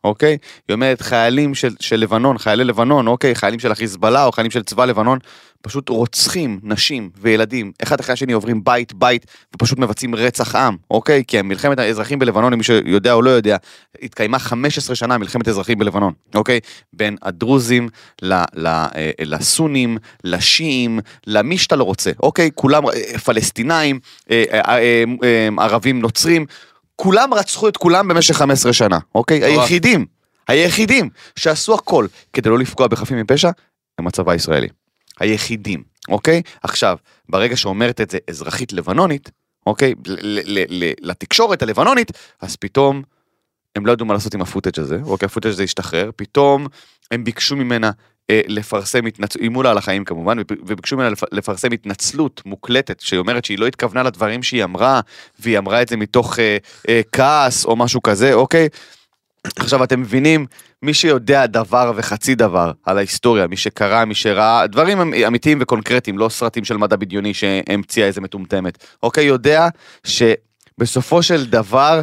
[0.07, 0.39] אוקיי?
[0.69, 3.35] היא אומרת, חיילים של, של לבנון, חיילי לבנון, אוקיי?
[3.35, 5.19] חיילים של החיזבאללה או חיילים של צבא לבנון,
[5.67, 11.23] פשוט רוצחים נשים וילדים, אחד אחרי השני עוברים בית בית ופשוט מבצעים רצח עם, אוקיי?
[11.27, 13.57] כי מלחמת האזרחים בלבנון, למי שיודע או לא יודע,
[14.03, 16.61] התקיימה 15 שנה מלחמת אזרחים בלבנון, אוקיי?
[16.93, 17.89] בין הדרוזים
[18.23, 22.51] ל, ל, אה, לסונים, לשיעים, למי שאתה לא רוצה, אוקיי?
[22.55, 23.99] כולם אה, פלסטינאים,
[24.31, 26.47] אה, אה, ערבים נוצרים,
[26.97, 29.45] כולם רצחו את כולם במשך 15 שנה, אוקיי?
[29.45, 30.07] היחידים,
[30.49, 33.51] היחידים שעשו הכל כדי לא לפגוע בחפים מפשע,
[33.99, 34.69] הם הצבא הישראלי.
[35.21, 36.43] היחידים, אוקיי?
[36.63, 36.97] עכשיו,
[37.29, 39.31] ברגע שאומרת את זה אזרחית לבנונית,
[39.67, 39.95] אוקיי?
[41.01, 43.03] לתקשורת הלבנונית, אז פתאום
[43.77, 46.67] הם לא ידעו מה לעשות עם ה footage הזה, אוקיי, ה footage הזה השתחרר, פתאום
[47.11, 47.91] הם ביקשו ממנה
[48.33, 53.45] לפרסם התנצלות, איימו לה על החיים כמובן, וביקשו ממנה לפ- לפרסם התנצלות מוקלטת, שהיא אומרת
[53.45, 55.01] שהיא לא התכוונה לדברים שהיא אמרה,
[55.39, 56.57] והיא אמרה את זה מתוך אה,
[56.89, 58.69] אה, כעס או משהו כזה, אוקיי?
[59.57, 60.47] עכשיו אתם מבינים,
[60.83, 66.19] מי שיודע דבר וחצי דבר על ההיסטוריה, מי שקרא, מי שראה, דברים הם אמיתיים וקונקרטיים,
[66.19, 69.25] לא סרטים של מדע בדיוני שהמציאה איזה מטומטמת, אוקיי?
[69.25, 69.69] יודע
[70.05, 72.01] שבסופו של דבר,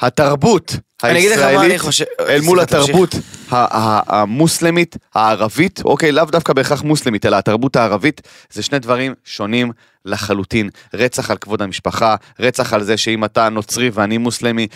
[0.00, 1.80] התרבות הישראלית.
[2.20, 2.60] אל מול.
[2.60, 3.14] התרבות
[3.50, 9.72] המוסלמית, הערבית, אוקיי, לאו דווקא בהכרח מוסלמית, אלא התרבות הערבית, זה שני דברים שונים
[10.04, 10.70] לחלוטין.
[10.94, 14.66] רצח על כבוד המשפחה, רצח על זה שאם אתה נוצרי ואני מוסלמי,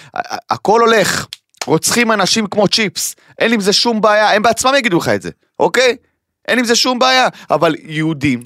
[0.50, 1.26] הכל הולך.
[1.66, 5.30] רוצחים אנשים כמו צ'יפס, אין עם זה שום בעיה, הם בעצמם יגידו לך את זה,
[5.58, 5.96] אוקיי?
[6.48, 8.42] אין עם זה שום בעיה, אבל יהודים,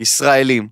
[0.00, 0.68] ישראלים,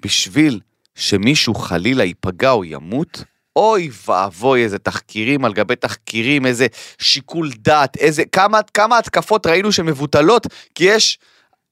[0.00, 0.60] בשביל
[0.94, 3.24] שמישהו חלילה ייפגע או ימות,
[3.56, 6.66] אוי ואבוי איזה תחקירים על גבי תחקירים, איזה
[6.98, 11.18] שיקול דעת, איזה, כמה, כמה התקפות ראינו שמבוטלות, כי יש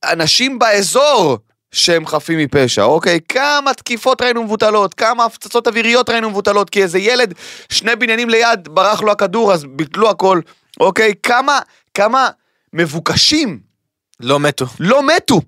[0.04, 1.38] אנשים באזור,
[1.72, 3.20] שהם חפים מפשע, אוקיי?
[3.28, 7.34] כמה תקיפות ראינו מבוטלות, כמה הפצצות אוויריות ראינו מבוטלות, כי איזה ילד,
[7.68, 10.40] שני בניינים ליד, ברח לו הכדור, אז ביטלו הכל,
[10.80, 11.12] אוקיי?
[11.22, 11.58] כמה,
[11.94, 12.28] כמה
[12.72, 13.60] מבוקשים
[14.20, 14.66] לא מתו.
[14.80, 15.40] לא מתו.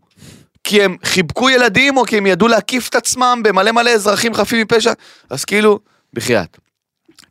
[0.64, 4.61] כי הם חיבקו ילדים או כי הם ידעו להקיף את עצמם במלא מלא אזרחים חפים
[4.61, 4.92] מפשע.
[5.31, 5.79] אז כאילו,
[6.14, 6.59] בחייאת.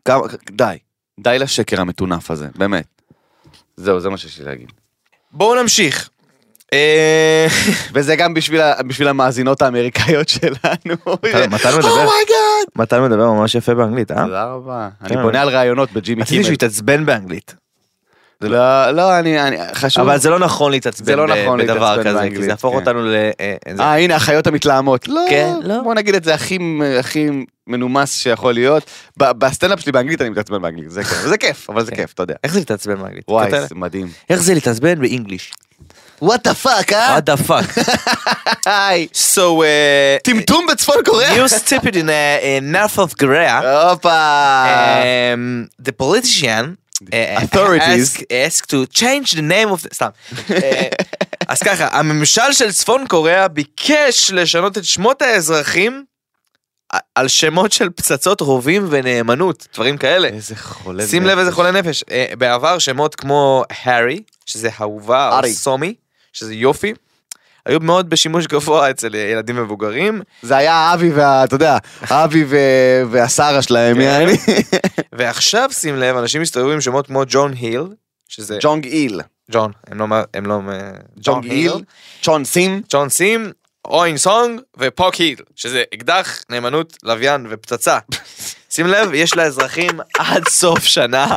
[0.06, 0.78] כמה- די.
[1.20, 2.86] די לשקר המטונף הזה, באמת.
[3.78, 4.72] זהו, זה מה שיש לי להגיד.
[5.32, 6.10] בואו נמשיך.
[6.74, 7.48] אה,
[7.94, 10.96] וזה גם בשביל, המאזינות האמריקאיות שלנו.
[11.50, 11.89] מתן מדבר.
[11.89, 12.67] Oh my God!
[12.76, 14.24] מתן מדבר ממש יפה באנגלית, אה?
[14.26, 14.89] תודה רבה.
[15.02, 15.22] אני כן.
[15.22, 16.44] בונה על רעיונות בג'ימי רציתי קימל.
[16.44, 17.56] שהוא יתעצבן באנגלית.
[18.49, 20.04] לא, לא, אני, אני, חשוב.
[20.10, 22.80] אבל זה לא נכון להתעצבן זה לא נכון בדבר כזה, כי זה יהפוך כן.
[22.80, 23.15] אותנו ל...
[23.39, 25.08] אה, זה- אה, הנה, החיות המתלהמות.
[25.08, 25.82] לא, כן, לא.
[25.84, 26.58] בוא נגיד את זה הכי,
[26.99, 27.27] הכי
[27.67, 28.84] מנומס שיכול להיות.
[29.17, 31.97] בסטנדאפ שלי באנגלית אני מתעצבן באנגלית, זה כיף, זה כיף, אבל זה כן.
[31.97, 32.36] כיף, אתה יודע.
[32.43, 33.23] איך זה להתעצבן באנגלית?
[33.27, 34.08] וואי, זה מדהים.
[34.30, 35.52] איך זה להתעצבן ב English?
[36.22, 37.17] What the fuck, אה?
[37.17, 37.82] what the fuck.
[38.65, 39.08] היי.
[39.13, 39.63] so uh,
[40.23, 41.45] טמטום בצפון קוריאה.
[41.45, 44.63] new stupid in, in North of Korea הופה.
[45.01, 46.65] um, the politician
[47.44, 48.24] Authorities.
[48.32, 49.94] ask, to change the name of the...
[49.94, 50.10] סתם.
[50.52, 50.88] אה,
[51.48, 56.06] אז ככה, הממשל של צפון קוריאה ביקש לשנות את שמות האזרחים
[57.16, 60.28] על שמות של פצצות רובים ונאמנות, דברים כאלה.
[60.28, 61.08] איזה חולה.
[61.08, 62.04] שים לב איזה חולה נפש.
[62.12, 65.48] אה, בעבר שמות כמו הארי, שזה אהובה, או.
[65.48, 65.94] סומי,
[66.34, 66.94] שזה יופי,
[67.65, 71.43] היו מאוד בשימוש גבוה אצל ילדים מבוגרים, זה היה האבי וה...
[71.43, 72.58] אתה יודע, האבי ו-
[73.12, 74.02] והשרה שלהם, כן.
[74.02, 74.38] יעני.
[75.13, 77.84] ועכשיו שים לב, אנשים מסתובבים עם שמות כמו ג'ון היל,
[78.28, 79.21] שזה ג'ונג איל.
[79.52, 80.69] ג'ון, הם לא, הם לא, מ-
[81.24, 81.74] ג'ונג איל.
[82.21, 82.82] צ'ון סים.
[82.89, 83.52] ג'ון סים,
[83.86, 88.00] אוין סונג ופוק היל, שזה אקדח, נאמנות, לוויין ופצצה.
[88.74, 91.36] שים לב, יש לאזרחים עד סוף שנה.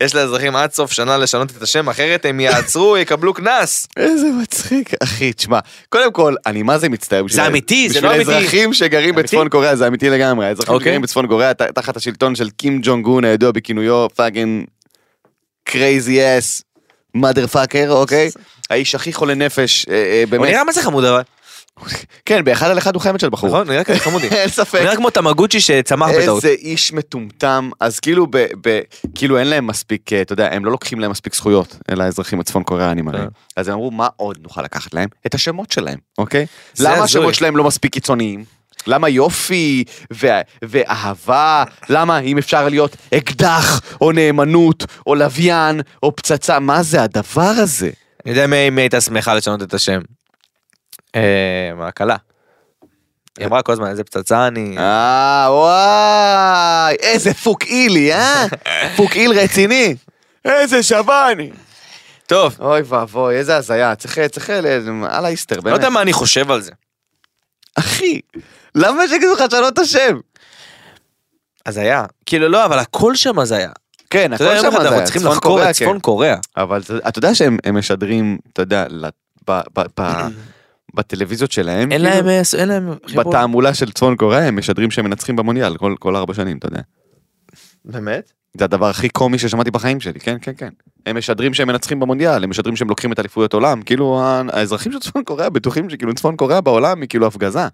[0.00, 3.86] יש לאזרחים עד סוף שנה לשנות את השם, אחרת הם יעצרו, יקבלו קנס.
[3.96, 7.42] איזה מצחיק, אחי, תשמע, קודם כל, אני מה זה מצטער בשביל...
[7.42, 8.34] זה אמיתי, זה לא בשביל אמיתי.
[8.34, 9.14] האזרחים שגרים?
[9.14, 10.46] בצפון קוריאה, זה אמיתי לגמרי.
[10.46, 10.84] האזרחים אוקיי.
[10.84, 14.62] שגרים בצפון קוריאה תחת השלטון של קים ג'ונג און הידוע בכינויו fucking
[15.64, 16.62] crazy ass
[17.14, 18.30] motherfucker, אוקיי?
[18.70, 20.50] האיש הכי חולה נפש, אה, אה, הוא באמת.
[20.50, 21.22] נראה מה זה חמוד אבל,
[22.24, 23.48] כן, באחד על אחד הוא חיימת של בחור.
[23.48, 23.68] נכון?
[23.70, 24.28] נראה כזה חמודי.
[24.28, 24.80] אין ספק.
[24.82, 26.44] נראה כמו תמגוצ'י שצמח בטעות.
[26.44, 28.80] איזה איש מטומטם, אז כאילו, ב, ב,
[29.14, 32.40] כאילו אין להם מספיק, אה, אתה יודע, הם לא לוקחים להם מספיק זכויות, אלה האזרחים
[32.40, 33.18] הצפון קוריאנים הרי.
[33.18, 33.26] כן.
[33.56, 35.08] אז הם אמרו, מה עוד נוכל לקחת להם?
[35.26, 36.46] את השמות שלהם, אוקיי?
[36.80, 37.04] למה.
[37.04, 38.44] השמות שלהם לא מספיק קיצוניים?
[38.86, 41.64] למה יופי ו- ואהבה?
[41.88, 46.58] למה אם אפשר להיות אקדח, או נאמנות, או לוויין, או פצצה?
[46.58, 47.90] מה זה הדבר הזה?
[48.26, 50.00] אני יודע מי הייתה שמחה לשנות את השם.
[51.16, 51.20] אה,
[51.88, 52.16] הכלה.
[53.38, 54.78] היא אמרה כל הזמן איזה פצצה אני...
[54.78, 58.44] אה, וואי, איזה פוקאילי, אה?
[58.96, 59.94] פוקאיל רציני.
[60.44, 61.50] איזה שבני.
[62.26, 65.76] טוב, אוי ואבוי, איזה הזיה, צריך, צריך, ל- על האיסטר, לא באמת.
[65.76, 66.70] יודע מה אני חושב על זה.
[67.78, 68.20] אחי,
[68.74, 70.20] למה שיגידו לך לשנות את השם?
[71.66, 72.04] הזיה.
[72.26, 73.70] כאילו לא, אבל הכל שם הזיה.
[74.10, 76.00] כן, הכל שם אחד אנחנו זה, צריכים לחקור את צפון כן.
[76.00, 76.36] קוריאה.
[76.56, 78.86] אבל אתה- יודע שהם הם משדרים, אתה יודע,
[80.94, 82.88] בטלוויזיות שלהם, אין כאילו, להם, אה, אין להם.
[83.16, 86.80] בתעמולה של צפון קוריאה, הם משדרים שהם מנצחים במונדיאל כל- כל ארבע שנים, אתה יודע.
[87.84, 88.32] באמת?
[88.58, 90.68] זה הדבר הכי קומי ששמעתי בחיים שלי, כן, כן, כן.
[91.06, 94.20] הם משדרים שהם מנצחים במונדיאל, הם משדרים שהם לוקחים את אליפויות עולם, כאילו
[94.52, 97.66] האזרחים של צפון קוריאה בטוחים שכאילו צפון קוריאה בעולם היא כאילו הפגזה.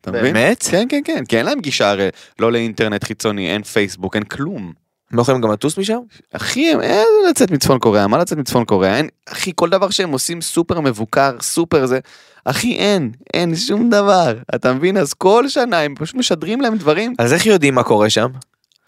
[0.00, 0.22] אתה מבין?
[0.34, 0.62] באמת?
[0.70, 4.72] כן, כן, כן, כי אין להם גישה הרי, לא לאינטרנט חיצוני, אין פייסבוק, אין כלום.
[5.12, 5.98] לא יכולים גם לטוס משם?
[6.32, 8.96] אחי, הם- אין לצאת מצפון קוריאה, מה לצאת מצפון קוריאה?
[8.96, 11.98] אין, אחי, כל דבר שהם עושים סופר מבוקר, סופר זה,
[12.44, 14.36] אחי, אין, אין שום דבר.
[14.54, 14.96] אתה מבין?
[14.96, 18.28] אז כל שנה הם פשוט משדרים להם דברים אז איך יודעים מה קורה שם?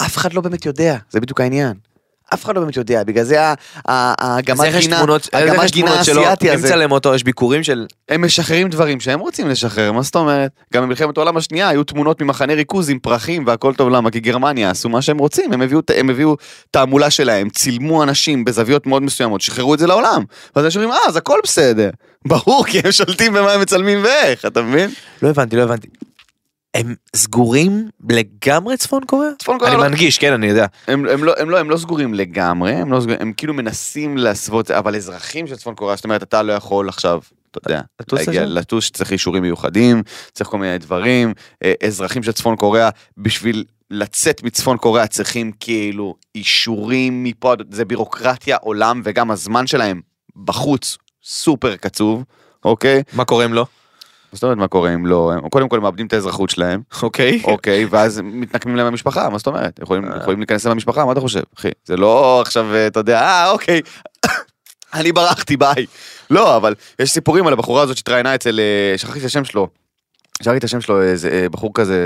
[0.02, 1.74] אף אחד לא באמת יודע, זה בדיוק העניין.
[2.34, 3.54] אף אחד לא באמת יודע, בגלל זה ה-
[3.88, 5.04] ה- אז הגמל איך יש גינה,
[5.64, 7.86] יש גינה האסייתי הזה, מצלם אותו, יש ביקורים של...
[8.08, 10.50] הם משחררים דברים שהם רוצים לשחרר, מה זאת אומרת?
[10.74, 14.10] גם במלחמת העולם השנייה היו תמונות ממחנה ריכוז עם פרחים והכל טוב, למה?
[14.10, 16.36] כי גרמניה עשו מה שהם רוצים, הם הביאו, הם הביאו
[16.70, 20.24] תעמולה שלהם, צילמו אנשים בזוויות מאוד מסוימות, שחררו את זה לעולם.
[20.56, 21.90] ואז אנשים אומרים, אה, אז הכל בסדר.
[22.28, 24.90] ברור, כי הם שולטים במה הם מצלמים ואיך, אתה מבין?
[25.22, 25.88] לא הבנתי, לא הבנתי.
[26.74, 29.30] הם סגורים לגמרי צפון קוריאה?
[29.38, 30.66] צפון קוריאה אני לא- מנגיש, כן, אני יודע.
[30.88, 34.16] הם, הם, לא, הם, לא, הם לא סגורים לגמרי, הם, לא סגורים, הם כאילו מנסים
[34.16, 38.26] להסוות, אבל אזרחים של צפון קוריאה, זאת אומרת, אתה לא יכול עכשיו, אתה יודע, לטוס
[38.26, 38.46] להגיע?
[38.46, 40.02] לטוס, צריך אישורים מיוחדים,
[40.32, 41.32] צריך כל מיני דברים,
[41.64, 48.56] אה, אזרחים של צפון קוריאה, בשביל לצאת מצפון קוריאה צריכים כאילו אישורים מפה, זה בירוקרטיה
[48.56, 50.00] עולם, וגם הזמן שלהם
[50.44, 52.24] בחוץ סופר קצוב,
[52.64, 53.02] אוקיי?
[53.12, 53.66] מה קורה אם לא?
[54.32, 57.42] זאת אומרת, מה קורה אם לא, הם, קודם כל הם מאבדים את האזרחות שלהם, אוקיי.
[57.44, 59.78] אוקיי, ואז מתנקמים להם במשפחה, מה זאת אומרת?
[59.82, 60.16] יכולים, אה.
[60.16, 61.70] יכולים להיכנס להם במשפחה, מה אתה חושב, אחי?
[61.84, 63.80] זה לא עכשיו, אה, אתה יודע, אה, אוקיי,
[64.94, 65.86] אני ברחתי, ביי.
[66.30, 69.68] לא, אבל יש סיפורים על הבחורה הזאת שהתראיינה אצל, אה, שכחתי את השם שלו.
[70.42, 71.98] שכחתי את השם שלו, איזה בחור כזה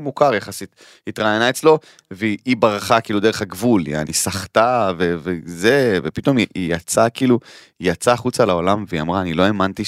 [0.00, 1.78] מוכר יחסית, התראיינה אצלו,
[2.10, 7.38] והיא היא ברחה כאילו דרך הגבול, יעני סחטה ו- וזה, ופתאום היא, היא יצאה כאילו,
[7.80, 9.82] היא יצאה החוצה לעולם והיא אמרה, אני לא האמנתי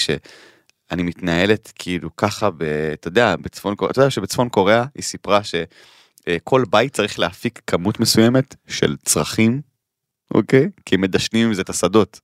[0.90, 6.64] שאני מתנהלת כאילו ככה, ב, אתה יודע, בצפון אתה יודע שבצפון קוריאה היא סיפרה שכל
[6.70, 9.60] בית צריך להפיק כמות מסוימת של צרכים,
[10.34, 10.70] אוקיי?
[10.86, 12.20] כי הם מדשנים עם זה את השדות.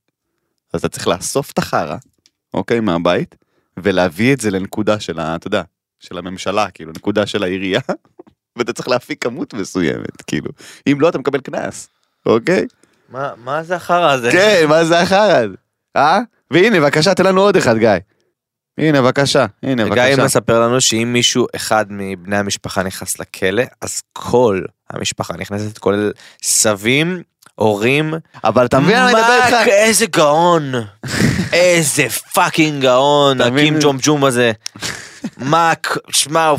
[0.72, 1.96] אז אתה צריך לאסוף את החרא,
[2.54, 3.34] אוקיי, מהבית,
[3.76, 5.36] ולהביא את זה לנקודה של ה...
[5.36, 5.62] אתה יודע,
[6.00, 7.80] של הממשלה, כאילו, נקודה של העירייה,
[8.56, 10.50] ואתה צריך להפיק כמות מסוימת, כאילו.
[10.86, 11.88] אם לא, אתה מקבל קנס,
[12.26, 12.66] אוקיי?
[13.08, 14.32] מה, מה זה החרא הזה?
[14.32, 15.54] כן, מה זה החרא הזה?
[15.96, 16.18] אה?
[16.50, 17.88] והנה, בבקשה, תן לנו עוד אחד, גיא.
[18.78, 20.24] הנה, בבקשה, הנה, גיא בבקשה.
[20.24, 27.22] מספר לנו שאם מישהו אחד מבני המשפחה נכנס לכלא, אז כל המשפחה נכנסת, כולל סבים,
[27.54, 28.14] הורים.
[28.44, 29.68] אבל אתה מבין, אני מדבר איתך...
[29.68, 30.72] איזה גאון.
[31.52, 33.40] איזה fucking גאון?
[33.40, 34.52] הקים ג'ום ג'ום הזה.
[35.36, 35.72] מה,
[36.10, 36.54] שמע,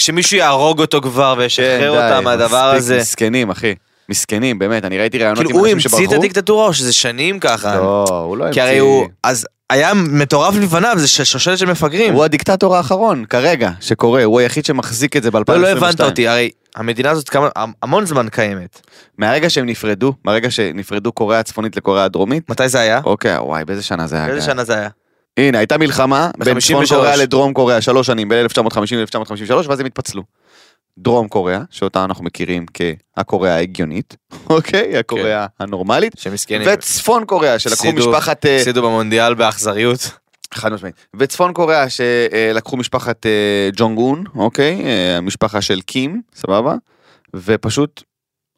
[0.00, 2.98] שמישהו יהרוג אותו כבר כן, וישחרר די, אותם מהדבר מספיק הזה.
[2.98, 3.74] מסכנים, אחי.
[4.08, 6.22] מסכנים, באמת, אני ראיתי ראיונות כאילו עם הוא אנשים המציא את שברחו.
[6.24, 7.76] הדיקטטורה או שזה שנים ככה?
[7.76, 8.82] לא, הוא לא כי הרי המציא.
[8.82, 12.14] הוא, אז היה מטורף לפניו, זה ש- שושלת של מפגרים.
[12.14, 15.52] הוא הדיקטטור האחרון, כרגע, שקורה, הוא היחיד שמחזיק את זה ב-2022.
[15.52, 17.48] לא, לא הבנת אותי, הרי המדינה הזאת כמה,
[17.82, 18.80] המון זמן קיימת.
[19.18, 23.00] מהרגע שהם נפרדו, מהרגע שנפרדו קוריאה הצפונית לקוריאה הדרומית, מתי זה היה?
[23.04, 24.26] אוקיי, וואי, באיזה שנה זה היה?
[24.26, 24.46] באיזה גיא?
[24.46, 24.88] שנה זה היה?
[25.36, 26.88] הנה, הייתה מלחמה בין צפון ב-53.
[26.94, 30.22] קוריאה לדרום קוריאה, שלוש שנים, ב-1950-1953, ואז הם התפצלו.
[30.98, 32.66] דרום קוריאה, שאותה אנחנו מכירים
[33.16, 34.16] כהקוריאה ההגיונית,
[34.50, 34.98] אוקיי?
[34.98, 36.68] הקוריאה הנורמלית, שמסכנים.
[36.72, 38.46] וצפון קוריאה, שלקחו הפסידו- משפחת...
[38.46, 40.10] אה, הפסידו במונדיאל באכזריות.
[40.54, 40.94] חד משמעית.
[41.16, 44.84] וצפון קוריאה שלקחו משפחת אה, ג'ונג און, אוקיי?
[44.84, 46.74] אה, המשפחה של קים, סבבה?
[47.36, 48.02] ופשוט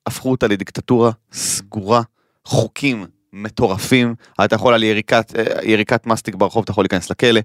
[0.07, 2.03] הפכו אותה לדיקטטורה סגורה,
[2.45, 7.41] חוקים מטורפים, אתה יכול על יריקת, יריקת מסטיק ברחוב, אתה יכול להיכנס לכלא.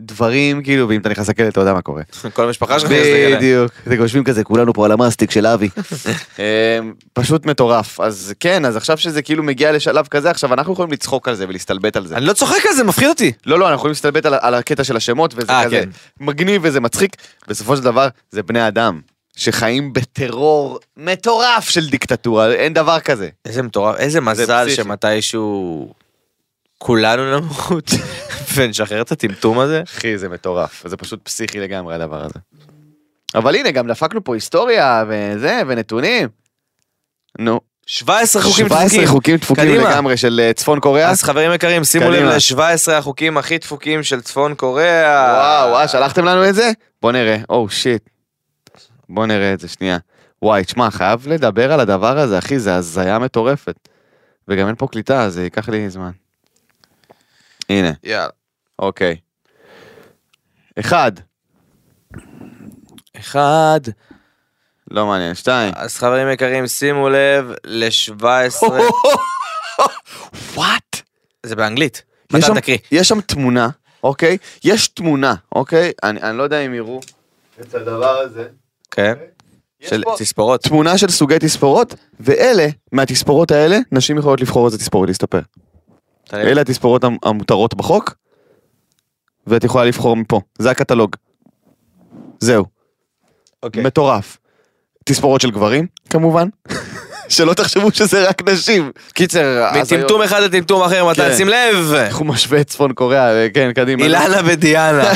[0.00, 2.02] דברים כאילו, ואם אתה נכנס לכלא אתה יודע מה קורה.
[2.34, 3.36] כל המשפחה שלך נכנסת לכלא.
[3.36, 5.68] בדיוק, אתם יושבים כזה, כולנו פה על המסטיק של אבי.
[6.38, 6.78] אה,
[7.12, 8.00] פשוט מטורף.
[8.00, 11.44] אז כן, אז עכשיו שזה כאילו מגיע לשלב כזה, עכשיו אנחנו יכולים לצחוק על זה
[11.48, 12.16] ולהסתלבט על זה.
[12.16, 13.32] אני לא צוחק על זה, מפחיד אותי.
[13.46, 15.90] לא, לא, אנחנו יכולים להסתלבט על, על הקטע של השמות, וזה אה, כזה כן.
[16.20, 17.16] מגניב וזה מצחיק.
[17.48, 19.00] בסופו של דבר, זה בני אדם
[19.36, 23.28] שחיים בטרור מטורף של דיקטטורה, אין דבר כזה.
[23.44, 24.68] איזה מטורף, איזה מזל.
[24.68, 25.92] שמתישהו
[26.78, 27.90] כולנו נמות
[28.54, 29.82] ונשחרר את הטמטום הזה.
[29.86, 32.38] אחי, זה מטורף, זה פשוט פסיכי לגמרי הדבר הזה.
[33.34, 36.28] אבל הנה, גם דפקנו פה היסטוריה וזה, ונתונים.
[37.38, 39.06] נו, 17 חוקים 17 דפוקים.
[39.06, 39.90] חוקים דפוקים קדימה.
[39.90, 41.10] לגמרי של אה, צפון קוריאה.
[41.10, 42.64] אז חברים יקרים, שימו לב קדימה.
[42.64, 45.34] ל-17 החוקים הכי דפוקים של צפון קוריאה.
[45.36, 46.70] וואו, אה, שלחתם לנו את זה?
[47.02, 48.08] בוא נראה, או שיט.
[49.08, 49.98] בוא נראה את זה שנייה.
[50.42, 53.88] וואי, תשמע, חייב לדבר על הדבר הזה, אחי, זה הזיה מטורפת.
[54.48, 56.10] וגם אין פה קליטה, אז זה ייקח לי זמן.
[57.70, 58.28] הנה, יאללה.
[58.78, 59.16] אוקיי.
[60.78, 61.12] אחד,
[63.16, 63.80] אחד.
[64.90, 65.72] לא מעניין, שתיים.
[65.76, 68.68] אז חברים יקרים, שימו לב ל-17.
[70.54, 70.96] וואט?
[71.46, 72.02] זה באנגלית.
[72.34, 72.78] יש שם- מתן תקריא.
[72.92, 73.68] יש שם תמונה,
[74.04, 74.38] אוקיי?
[74.64, 75.92] יש תמונה, אוקיי?
[76.02, 77.00] אני אני לא יודע אם יראו
[77.60, 78.48] את הדבר הזה.
[78.90, 79.14] כן.
[79.80, 80.62] יש של פה תספורות.
[80.62, 85.40] תמונה של סוגי תספורות, ואלה, מהתספורות האלה, נשים יכולות לבחור איזה תספורת להסתפר.
[86.34, 88.14] אלה התספורות המ- המותרות בחוק,
[89.46, 90.40] ואת יכולה לבחור מפה.
[90.58, 91.16] זה הקטלוג.
[92.40, 92.64] זהו,
[93.62, 93.82] אוקיי.
[93.82, 94.38] מטורף.
[95.04, 96.48] תספורות של גברים, כמובן.
[97.28, 98.92] שלא תחשבו שזה רק נשים.
[99.14, 101.36] קיצר, מטמטום אחד לטמטום אחר, מתן, כן.
[101.36, 101.92] שים לב.
[101.94, 104.04] איך הוא משווה את צפון קוריאה, כן, קדימה.
[104.04, 105.12] אילנה ודיאנה.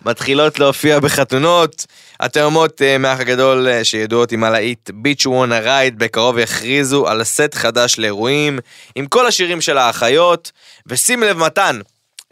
[0.06, 1.86] מתחילות להופיע בחתונות.
[2.20, 7.54] התאומות אה, מהאח הגדול אה, שידועות עם הלהיט bitch wanna ride בקרוב יכריזו על סט
[7.54, 8.58] חדש לאירועים
[8.94, 10.52] עם כל השירים של האחיות.
[10.86, 11.80] ושים לב מתן,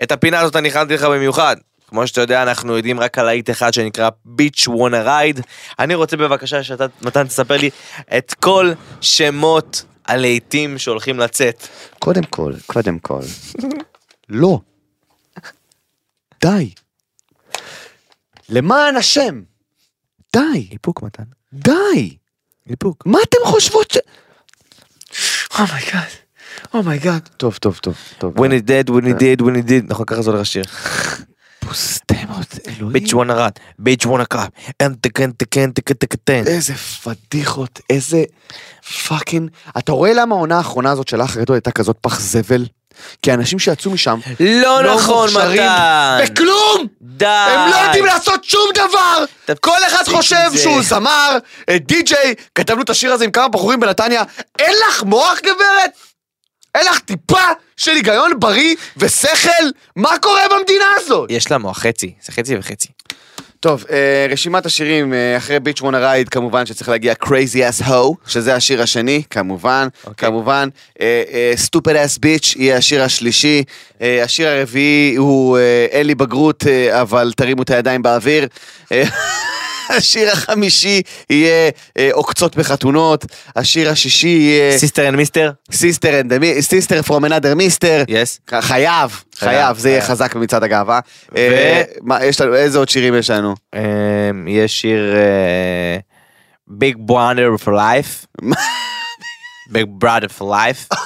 [0.03, 1.57] את הפינה הזאת אני הכנתי לך במיוחד.
[1.93, 5.41] כמו שאתה יודע אנחנו יודעים רק על להיט אחד שנקרא bitch wanna ride.
[5.79, 7.71] אני רוצה בבקשה שאתה מתן תספר לי
[8.19, 11.69] את כל שמות הלהיטים שהולכים לצאת.
[11.99, 13.21] קודם כל, קודם כל.
[14.29, 14.61] לא.
[16.41, 16.71] די.
[18.49, 19.43] למען השם.
[20.37, 20.69] די.
[20.73, 21.25] איפוק מתן.
[21.53, 22.17] די.
[22.71, 23.07] איפוק.
[23.07, 23.99] מה אתם חושבות ש...
[25.59, 26.09] אומייגאד.
[26.75, 27.29] אומייגאד.
[27.37, 28.39] טוב, טוב, טוב, טוב.
[28.39, 30.65] When it dead, when it did, when it did, נכון ככה זה הולך לשיר.
[31.69, 32.93] פוסטמות, אלוהים.
[32.93, 34.49] ביץ' וואנה רט, ביץ' וואנה קאפ,
[34.81, 36.47] אין תקן תקן תקן תקן.
[36.47, 38.23] איזה פדיחות, איזה
[39.09, 39.51] פאקינג...
[39.79, 42.67] אתה רואה למה העונה האחרונה הזאת של האח הגדול הייתה כזאת פח זבל?
[43.23, 46.19] כי האנשים שיצאו משם לא נכון מוכשרים מתן.
[46.23, 46.87] בכלום!
[47.03, 47.27] די.
[47.27, 49.25] הם לא יודעים לעשות שום דבר!
[49.61, 50.59] כל אחד חושב זה.
[50.59, 54.23] שהוא זמר, אה, די-ג'יי, כתבנו את השיר הזה עם כמה בחורים בנתניה,
[54.59, 55.91] אין לך מוח גברת?
[56.75, 59.65] אין לך טיפה של היגיון בריא ושכל?
[59.97, 61.31] מה קורה במדינה הזאת?
[61.31, 62.89] יש לה מוח חצי, זה חצי וחצי.
[63.61, 68.15] טוב, אה, רשימת השירים אה, אחרי ביץ' וואנה רייד, כמובן שצריך להגיע Crazy Ass Ho,
[68.27, 70.29] שזה השיר השני, כמובן, אוקיי.
[70.29, 70.69] כמובן.
[71.01, 73.63] אה, Stupid Ass Bitch יהיה השיר השלישי.
[74.01, 78.47] אה, השיר הרביעי הוא אה, אין לי בגרות, אה, אבל תרימו את הידיים באוויר.
[78.93, 79.05] אה,
[79.97, 83.25] השיר החמישי יהיה אה, עוקצות בחתונות.
[83.57, 85.51] השיר השישי יהיה sister and mister?
[85.71, 85.75] And
[86.31, 88.05] the- Sister from another Mister.
[88.09, 88.41] Yes.
[88.61, 90.03] חייב, חייב, זה יהיה.
[90.03, 91.01] חזק במצעד הגאווה.
[91.33, 91.37] ו-
[92.13, 93.55] אה, יש לנו, איזה עוד שירים יש לנו?
[93.75, 93.81] אמ,
[94.49, 95.15] יש שיר
[96.69, 98.45] ביג בראדר for life.
[99.71, 100.97] ביג בראדר for life.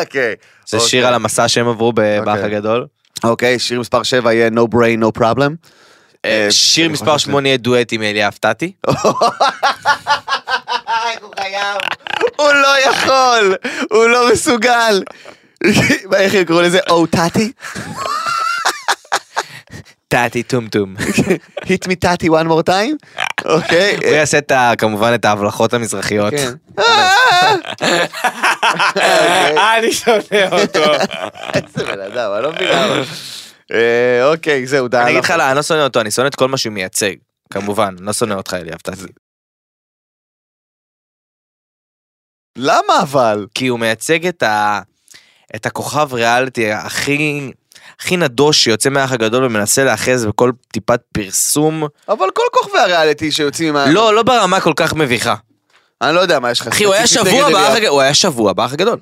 [0.00, 0.34] אוקיי.
[0.66, 0.88] זה אוקיי.
[0.90, 2.86] שיר על המסע שהם עברו באח הגדול.
[3.24, 5.52] אוקיי, שיר מספר 7 יהיה No Brain No Problem.
[6.26, 8.72] אה, שיר אני מספר חושב ש- 8 יהיה דואט עם אליה אפתתי.
[12.36, 13.54] הוא לא יכול,
[13.90, 15.02] הוא לא מסוגל.
[16.10, 16.78] מה, איך יקראו לזה?
[16.90, 17.52] או טאטי?
[20.08, 20.94] טאטי טום טום.
[21.64, 23.22] hit me טאטי one more time?
[23.44, 23.96] אוקיי.
[23.96, 26.34] הוא יעשה את ה- כמובן את ההבלחות המזרחיות.
[26.34, 26.52] כן.
[29.00, 30.20] אה, אני שונא
[30.52, 30.80] אותו.
[31.54, 33.02] איזה בן אדם, אני לא מבין למה.
[33.72, 34.98] אה, אוקיי, זהו, די.
[34.98, 37.14] אני אגיד לך, לא, אני לא שונא אותו, אני שונא את כל מה שהוא מייצג.
[37.50, 39.12] כמובן, אני לא שונא אותך אליה אפתתי.
[42.58, 43.46] למה אבל?
[43.54, 44.80] כי הוא מייצג את ה...
[45.56, 47.52] את הכוכב ריאליטי הכי...
[48.00, 51.84] הכי נדוש שיוצא מהאח הגדול ומנסה להאחז בכל טיפת פרסום.
[52.08, 53.86] אבל כל כוכבי הריאליטי שיוצאים מה...
[53.90, 55.34] לא, לא ברמה כל כך מביכה.
[56.02, 56.68] אני לא יודע מה יש לך.
[56.68, 57.76] אחי, הוא היה שבוע באח.
[57.76, 57.88] הגדול.
[57.88, 58.98] הוא היה שבוע באח הגדול.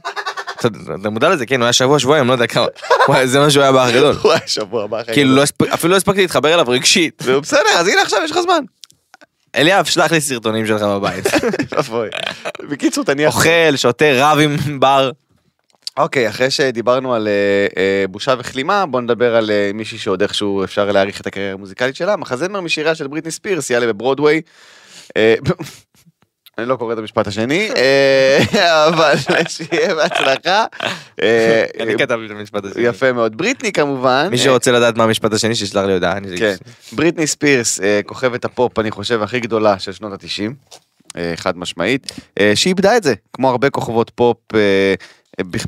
[1.01, 1.47] אתה מודע לזה?
[1.47, 2.67] כן, הוא היה שבוע, שבועיים, לא יודע כמה.
[3.25, 4.17] זה מה שהוא היה באח הגדול.
[4.23, 5.01] הוא היה שבוע הבא.
[5.01, 5.43] אחרי כאילו, לא
[5.75, 7.23] אפילו לא הספקתי להתחבר אליו רגשית.
[7.23, 8.65] בסדר, אז הנה עכשיו יש לך זמן.
[9.55, 11.25] אליאב, שלח לי סרטונים שלך בבית.
[12.71, 13.35] בקיצור, תניח.
[13.35, 15.11] אוכל, שותה, רב עם בר.
[15.97, 20.65] אוקיי, אחרי שדיברנו על אה, אה, בושה וכלימה, בוא נדבר על אה, מישהי שעוד איכשהו
[20.65, 22.17] אפשר להעריך את הקריירה המוזיקלית שלה.
[22.17, 24.41] מחזמר משיריה של בריטני ספירס יעלה בברודוויי.
[26.59, 29.15] אה, אני לא קורא את המשפט השני, אה, אבל
[29.49, 30.65] שיהיה בהצלחה.
[31.23, 32.81] אה, אני כתבתי את המשפט הזה.
[32.81, 33.37] יפה מאוד.
[33.37, 34.29] בריטני כמובן.
[34.31, 36.19] מי אה, שרוצה לדעת מה המשפט השני, שישלח לי הודעה.
[36.39, 36.55] כן.
[36.93, 40.55] בריטני ספירס, אה, כוכבת הפופ, אני חושב, הכי גדולה של שנות התשעים,
[41.17, 44.95] אה, חד משמעית, אה, שאיבדה את זה, כמו הרבה כוכבות פופ אה, אה,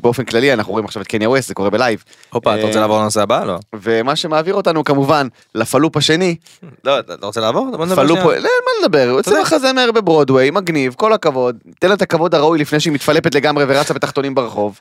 [0.01, 2.03] באופן כללי, אנחנו רואים עכשיו את קניה ווסט, זה קורה בלייב.
[2.29, 3.45] הופה, אתה רוצה אה, לעבור לנושא הבא?
[3.45, 3.59] לא.
[3.73, 6.35] ומה שמעביר אותנו כמובן לפלופ השני,
[6.83, 7.71] לא, אתה רוצה לעבור?
[7.95, 9.41] פלופ, אין מה לדבר, הוא יוצא.
[9.41, 13.93] מחזמר בברודוויי, מגניב, כל הכבוד, תן לה את הכבוד הראוי לפני שהיא מתפלפת לגמרי ורצה
[13.93, 14.79] בתחתונים ברחוב,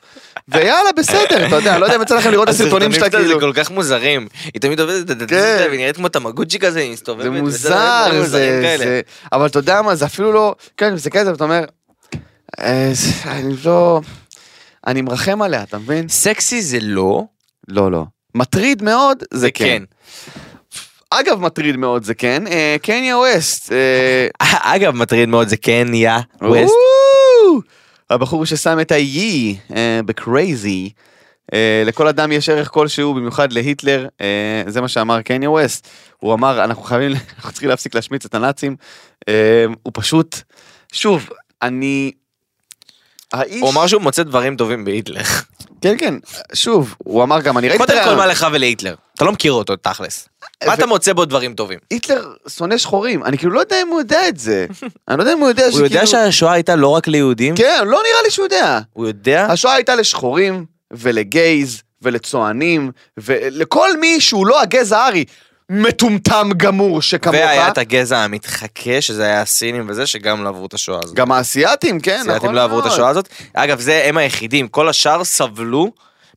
[0.48, 3.40] ויאללה בסדר, אתה יודע, לא יודע אם יצא לכם לראות את הסרטונים שלה כאילו, זה
[3.40, 4.28] כל כך מוזרים.
[4.54, 5.66] היא תמיד עובדת, כן.
[5.68, 7.22] והיא נראית כמו תמגוצ'י כזה, היא מסתובבת.
[7.24, 9.00] זה מוזר, זה,
[9.32, 11.64] אבל אתה יודע מה, זה אפילו לא, כן, זה כזה, ואתה אומר,
[12.60, 12.92] אה,
[13.26, 14.00] אני לא,
[14.86, 16.08] אני מרחם עליה, אתה מבין?
[16.08, 17.24] סקסי זה לא,
[17.68, 18.04] לא, לא.
[18.34, 19.64] מטריד מאוד, זה זה כן.
[19.64, 19.82] כן.
[21.10, 22.46] אגב, מטריד מאוד, זה כן.
[22.46, 23.72] אה, קניה ווסט.
[23.72, 24.28] אה,
[24.74, 25.56] אגב, מטריד מאוד, זה
[25.94, 26.10] יא,
[26.42, 26.74] ווסט.
[28.10, 30.90] הבחור ששם את ה-Ye אה, ב crazy.
[31.54, 35.88] אה, לכל אדם יש ערך כלשהו, במיוחד להיטלר, אה, זה מה שאמר קניה ווסט.
[36.16, 38.76] הוא אמר, אנחנו חייבים, אנחנו צריכים להפסיק להשמיץ את הנאצים.
[39.28, 40.36] אה, הוא פשוט,
[40.92, 41.28] שוב,
[41.62, 42.12] אני...
[43.32, 43.60] האיש...
[43.62, 45.20] הוא אמר שהוא מוצא דברים טובים בהיטלר.
[45.80, 46.14] כן, כן,
[46.54, 48.14] שוב, הוא אמר גם, אני ראיתי קודם כל.
[48.14, 48.94] מה לך ולהיטלר?
[49.14, 50.28] אתה לא מכיר אותו, תכלס.
[50.66, 51.78] מה אתה מוצא בו דברים טובים?
[51.90, 54.66] היטלר שונא שחורים, אני כאילו לא יודע אם הוא יודע את זה.
[55.08, 57.56] אני לא יודע אם הוא יודע הוא יודע שכאילו- שהשואה הייתה לא רק ליהודים?
[57.56, 58.80] כן, לא נראה לי שהוא יודע.
[58.92, 59.46] הוא יודע?
[59.50, 65.24] השואה הייתה לשחורים ולגייז ולצוענים ולכל מי שהוא לא הגזע הארי
[65.70, 67.34] מטומטם גמור שכמוך.
[67.34, 71.16] והיה את הגזע המתחכה, שזה היה הסינים וזה, שגם לא עברו את השואה הזאת.
[71.16, 72.92] גם האסייתים, כן, נכון האסייתים לא עברו את מאוד.
[72.94, 73.28] השואה הזאת.
[73.54, 75.90] אגב, זה הם היחידים, כל השאר סבלו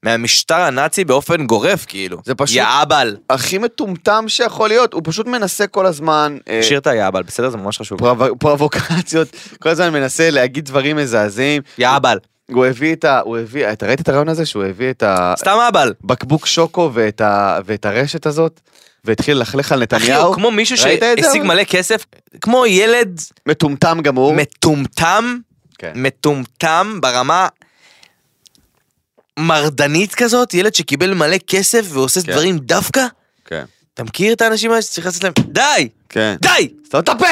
[0.04, 2.18] מהמשטר הנאצי באופן גורף, כאילו.
[2.26, 3.18] זה פשוט- יאבל.
[3.30, 6.38] הכי מטומטם שיכול להיות, הוא פשוט מנסה כל הזמן...
[6.50, 7.50] אה, שיר את היאבל, בסדר?
[7.50, 8.00] זה ממש חשוב.
[8.00, 9.28] פרו- פרובוקציות,
[9.62, 11.62] כל הזמן מנסה להגיד דברים מזעזעים.
[11.78, 12.18] יאבל.
[12.52, 13.20] הוא הביא את ה...
[13.20, 13.72] הוא הביא...
[13.72, 15.04] אתה ראית את הרעיון הזה שהוא הביא את
[15.40, 15.94] סתם אבל.
[16.04, 17.60] הבקבוק שוקו ואת, ה...
[17.66, 18.60] ואת הרשת הזאת?
[19.06, 20.28] והתחיל ללכלך על אחי, נתניהו?
[20.28, 21.44] הוא כמו מישהו שהשיג?
[21.44, 22.06] מלא כסף,
[22.42, 24.34] כמו ילד מטומטם גמור.
[24.34, 25.38] מטומטם,
[25.78, 25.92] כן.
[25.96, 27.48] מטומטם ברמה
[29.40, 32.32] מרדנית כזאת, ילד שקיבל מלא כסף ועושה כן.
[32.32, 33.06] דברים דווקא.
[33.46, 33.64] כן.
[33.94, 35.90] אתה מכיר את האנשים האלה שצריך לעשות להם, די!
[36.10, 36.36] כן.
[36.42, 36.74] די!
[36.86, 37.26] סתום את הפה!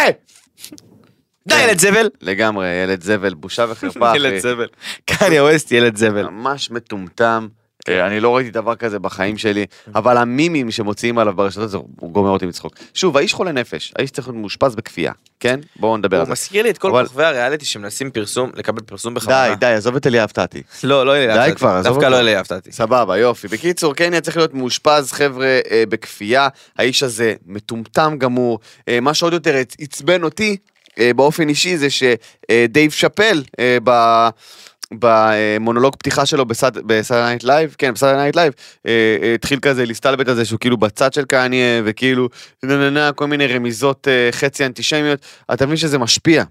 [1.48, 1.62] די כן.
[1.64, 2.10] ילד זבל!
[2.22, 4.18] לגמרי, ילד זבל, בושה וחרפה, אחי.
[4.18, 4.68] ילד זבל.
[5.06, 6.30] קניה ווסט ילד זבל.
[6.30, 7.48] ממש מטומטם.
[7.90, 9.66] אה, אני לא ראיתי דבר כזה בחיים שלי,
[9.96, 12.74] אבל המימים שמוציאים עליו ברשתות, זה הוא גומר אותי מצחוק.
[12.94, 15.60] שוב, האיש חולה נפש, האיש צריך להיות מאושפז בכפייה, כן?
[15.76, 16.32] בואו נדבר על הוא זה.
[16.32, 19.50] מזכיר לי את כל כוכבי הריאליטי שמנסים פרסום, לקבל פרסום בכוונה.
[19.50, 20.62] די, די, עזוב את אליאב טאטי.
[20.84, 21.56] לא, לא אלי די אהבתי.
[21.56, 22.06] כבר, עזוב דווקא.
[22.06, 22.72] לא אלי אהבתי.
[22.72, 23.48] סבבה, יופי.
[23.48, 26.48] בקיצור, קניה צריך להיות מאושפז, חבר'ה, אה, בכפייה.
[26.78, 28.60] האיש הזה מטומטם גמור.
[28.88, 30.58] אה, מה שעוד יותר עצ- עצבן אותי
[31.16, 33.44] באופן אישי זה שדייב שאפל.
[34.94, 38.54] במונולוג פתיחה שלו ב Saturday Night Live, כן, ב Saturday Night Live,
[39.36, 42.30] התחיל כזה להסתלבט על זה שהוא כאילו בצד של קניה, וכאילו,
[42.64, 45.20] נה נה נה, כל מיני רמיזות אה, חצי אנטישמיות,
[45.54, 46.44] אתה מבין שזה משפיע.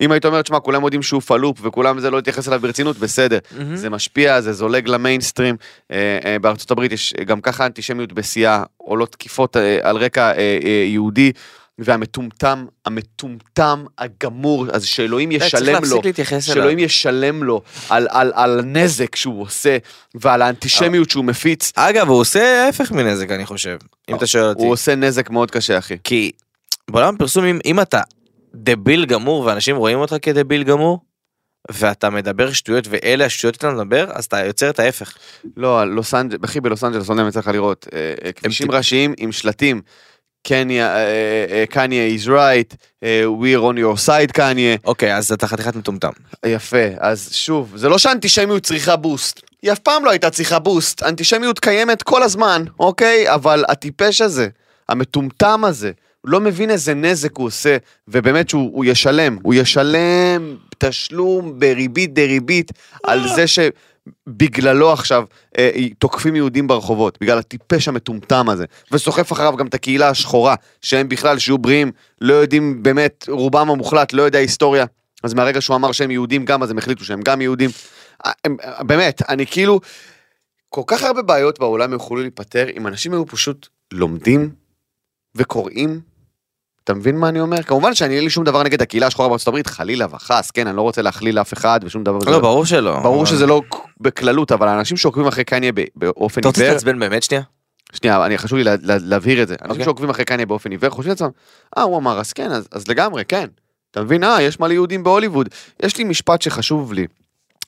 [0.00, 3.38] אם היית אומרת, שמע, כולם יודעים שהוא פלופ, וכולם זה לא להתייחס אליו ברצינות, בסדר.
[3.74, 5.56] זה משפיע, זה זולג למיינסטרים.
[5.90, 10.58] אה, אה, בארצות הברית יש גם ככה אנטישמיות בשיאה, עולות תקיפות אה, על רקע אה,
[10.64, 11.32] אה, יהודי,
[11.78, 16.02] והמטומטם, המטומטם הגמור, אז שאלוהים ישלם לו.
[16.40, 19.76] שאלוהים ישלם לו על, על, על הנזק שהוא עושה,
[20.14, 21.72] ועל האנטישמיות שהוא מפיץ.
[21.76, 23.76] אגב, הוא עושה ההפך מנזק, אני חושב,
[24.08, 24.62] אם אתה שואל אותי.
[24.62, 25.96] הוא עושה נזק מאוד קשה, אחי.
[26.04, 26.30] כי
[26.90, 28.00] בעולם הפרסום, אם, אם אתה
[28.54, 31.00] דביל גמור ואנשים רואים אותך כדביל גמור,
[31.70, 35.14] ואתה מדבר שטויות ואלה השטויות שאתה מדבר, אז אתה יוצר את ההפך.
[35.56, 38.70] לא, לוס אנג'לס, אחי בלוס אנג'לס, לא יודע אם יצא לך לראות, אה, אה, כבישים
[38.70, 39.82] ראשיים עם שלטים,
[40.48, 40.96] קניה,
[41.70, 46.10] קניה is right, אה, we're on your side קניה, אוקיי, אז אתה חתיכת מטומטם.
[46.46, 51.02] יפה, אז שוב, זה לא שאנטישמיות צריכה בוסט, היא אף פעם לא הייתה צריכה בוסט,
[51.02, 53.34] אנטישמיות קיימת כל הזמן, אוקיי?
[53.34, 54.48] אבל הטיפש הזה,
[54.88, 55.90] המטומטם הזה,
[56.20, 57.76] הוא לא מבין איזה נזק הוא עושה,
[58.08, 62.72] ובאמת שהוא הוא ישלם, הוא ישלם תשלום בריבית דריבית
[63.04, 63.44] על זה
[64.06, 65.24] שבגללו עכשיו
[65.58, 71.08] אה, תוקפים יהודים ברחובות, בגלל הטיפש המטומטם הזה, וסוחף אחריו גם את הקהילה השחורה, שהם
[71.08, 74.84] בכלל, שיהיו בריאים, לא יודעים באמת, רובם המוחלט לא יודע היסטוריה,
[75.22, 77.70] אז מהרגע שהוא אמר שהם יהודים גם, אז הם החליטו שהם גם יהודים.
[78.26, 79.80] אה, הם, אה, באמת, אני כאילו,
[80.68, 84.50] כל כך הרבה בעיות בעולם יכולו להיפתר אם אנשים היו פשוט לומדים
[85.34, 86.00] וקוראים.
[86.84, 87.62] אתה מבין מה אני אומר?
[87.62, 90.76] כמובן שאני אין לי שום דבר נגד הקהילה השחורה בארצות הברית, חלילה וחס, כן, אני
[90.76, 92.18] לא רוצה להכליל אף אחד ושום דבר.
[92.30, 93.00] לא, ברור שלא.
[93.00, 93.62] ברור שזה לא
[94.00, 97.42] בכללות, אבל האנשים שעוקבים אחרי קניה באופן אתה רוצה עיוור, להתעצבן באמת שנייה?
[97.92, 99.54] שנייה, אני חשוב לי לה- לה- להבהיר את זה.
[99.54, 99.84] אנשים אוקיי.
[99.84, 101.28] שעוקבים אחרי קניה באופן עיוור חושבים לעצמם,
[101.78, 103.46] אה, הוא אמר, אז כן, אז, אז לגמרי, כן.
[103.90, 104.24] אתה מבין?
[104.24, 105.48] אה, יש מלא יהודים בהוליווד.
[105.82, 107.06] יש לי משפט שחשוב לי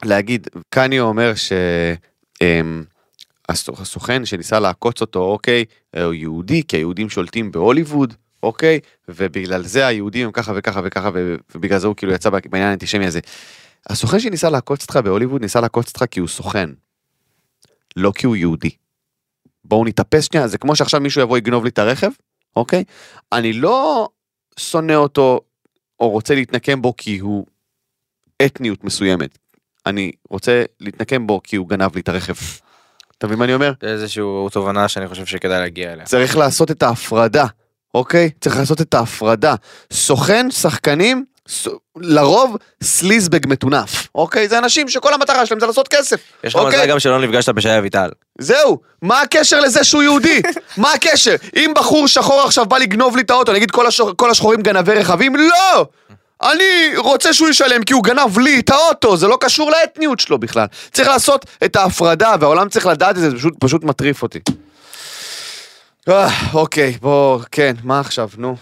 [0.05, 1.53] להגיד, קניה אומר ש...
[2.43, 2.85] אמ,
[3.53, 5.65] הסוכ- הסוכן שניסה לעקוץ אותו, אוקיי,
[6.05, 11.11] הוא יהודי, כי היהודים שולטים בהוליווד, אוקיי, ובגלל זה היהודים הם ככה וככה וככה,
[11.55, 13.21] ובגלל זה הוא כאילו יצא בעניין האנטישמי הזה.
[13.91, 16.71] הסוכן שניסה לעקוץ אותך בהוליווד, ניסה לעקוץ אותך כי הוא סוכן,
[17.97, 18.71] לא כי הוא יהודי.
[19.65, 22.11] בואו נתאפס שנייה, זה כמו שעכשיו מישהו יבוא יגנוב לי את הרכב,
[22.57, 22.85] אוקיי?
[23.33, 24.09] אני לא
[24.59, 25.41] שונא אותו
[26.01, 27.47] או רוצה להתנקם בו כי הוא
[28.47, 29.39] אתניות מסוימת.
[29.87, 32.35] אני רוצה להתנקם בו כי הוא גנב לי את הרכב.
[33.19, 33.73] אתה מבין מה אני אומר?
[33.83, 36.05] זה איזושהי תובנה שאני חושב שכדאי להגיע אליה.
[36.05, 37.47] צריך לעשות את ההפרדה,
[37.95, 38.31] אוקיי?
[38.41, 39.55] צריך לעשות את ההפרדה.
[39.93, 41.69] סוכן, שחקנים, ס...
[41.97, 44.49] לרוב סליזבג מטונף, אוקיי?
[44.49, 46.21] זה אנשים שכל המטרה שלהם זה לעשות כסף.
[46.45, 46.79] יש לך אוקיי?
[46.79, 48.09] מזל גם שלא נפגשת בשי אביטל.
[48.39, 50.43] זהו, מה הקשר לזה שהוא יהודי?
[50.77, 51.35] מה הקשר?
[51.57, 54.93] אם בחור שחור עכשיו בא לגנוב לי את האוטו, נגיד כל, השחור, כל השחורים גנבי
[54.93, 55.37] רכבים?
[55.37, 55.87] לא!
[56.43, 60.39] אני רוצה שהוא ישלם כי הוא גנב לי את האוטו, זה לא קשור לאתניות שלו
[60.39, 60.67] בכלל.
[60.93, 64.39] צריך לעשות את ההפרדה, והעולם צריך לדעת את זה, זה פשוט, פשוט מטריף אותי.
[66.09, 68.57] אה, אוקיי, בוא, כן, מה עכשיו, נו.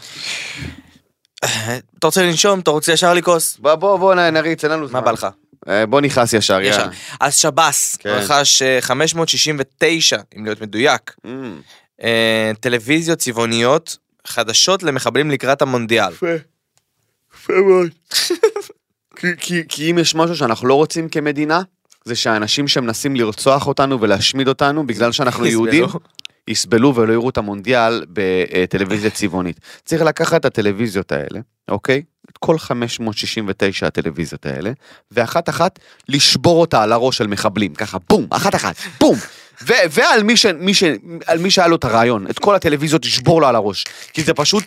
[1.98, 2.60] אתה רוצה לנשום?
[2.60, 3.56] אתה רוצה ישר לכוס?
[3.58, 5.00] בוא, בוא, בוא נריץ, אין לנו זמן.
[5.00, 5.26] מה בא לך?
[5.68, 6.60] אה, בוא נכנס ישר.
[6.60, 6.88] יאללה.
[7.20, 8.08] אז שב"ס כן.
[8.08, 11.16] רכש אה, 569, אם להיות מדויק,
[12.02, 16.12] אה, טלוויזיות צבעוניות חדשות למחבלים לקראת המונדיאל.
[16.12, 16.26] יפה,
[17.34, 17.90] יפה מאוד.
[19.68, 21.62] כי, אם יש משהו שאנחנו לא רוצים כמדינה,
[22.04, 25.46] זה שהאנשים שמנסים לרצוח אותנו ולהשמיד אותנו בגלל שאנחנו.
[25.46, 25.84] יהודים,
[26.48, 29.60] יסבלו ולא יראו את המונדיאל בטלוויזיה צבעונית.
[29.84, 32.02] צריך לקחת את הטלוויזיות האלה, אוקיי?
[32.30, 34.72] את כל 569 הטלוויזיות האלה,
[35.10, 35.78] ואחת אחת
[36.08, 39.16] לשבור אותה על הראש של מחבלים, ככה בום, אחת אחת, בום.
[39.62, 40.82] ו- ועל מי, ש- מי, ש-
[41.26, 43.84] על מי שהיה לו את הרעיון, את כל הטלוויזיות לשבור לו על הראש.
[44.12, 44.64] כי זה פשוט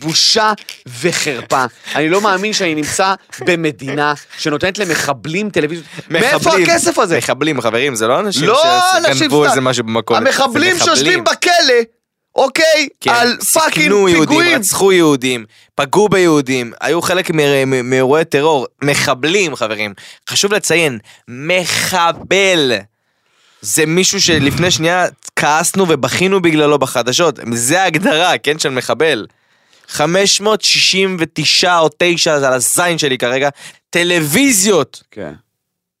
[0.00, 0.52] בושה
[1.00, 1.64] וחרפה.
[1.94, 5.88] אני לא מאמין שאני נמצא במדינה שנותנת למחבלים טלוויזיות.
[6.10, 6.62] מאיפה מחבלים.
[6.62, 7.18] הכסף הזה?
[7.18, 8.62] מחבלים, חברים, זה לא אנשים לא
[8.98, 9.50] אנשים שגנבו סתם.
[9.50, 10.22] איזה משהו במכולת.
[10.22, 10.96] זה המחבלים מחבלים.
[10.96, 11.74] שיושבים בכלא,
[12.34, 12.88] אוקיי?
[13.00, 14.58] כן, על fucking סיכנו יהודים, פיגועים.
[14.58, 17.36] רצחו יהודים, פגעו ביהודים, היו חלק מ-
[17.70, 19.94] מ- מאירועי טרור, מחבלים חברים.
[20.30, 22.72] חשוב לציין, מחבל.
[23.62, 25.06] זה מישהו שלפני שנייה
[25.36, 29.26] כעסנו ובכינו בגללו בחדשות, זה ההגדרה, כן, של מחבל.
[29.88, 33.48] 569 או 9, זה על הזין שלי כרגע,
[33.90, 35.32] טלוויזיות כן.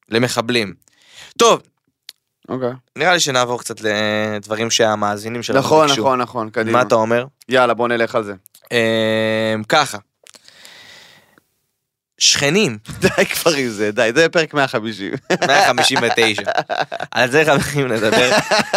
[0.08, 0.74] למחבלים.
[1.38, 1.60] טוב,
[2.48, 2.72] אוקיי.
[2.96, 6.02] נראה לי שנעבור קצת לדברים שהמאזינים שלנו נכון, ביקשו.
[6.02, 6.78] נכון, נכון, קדימה.
[6.78, 7.24] מה אתה אומר?
[7.48, 8.34] יאללה, בוא נלך על זה.
[8.72, 9.98] אמ, ככה.
[12.22, 15.12] שכנים, די כבר עם זה, די, זה פרק 150.
[15.46, 16.42] 159.
[17.10, 18.30] על זה חברים נדבר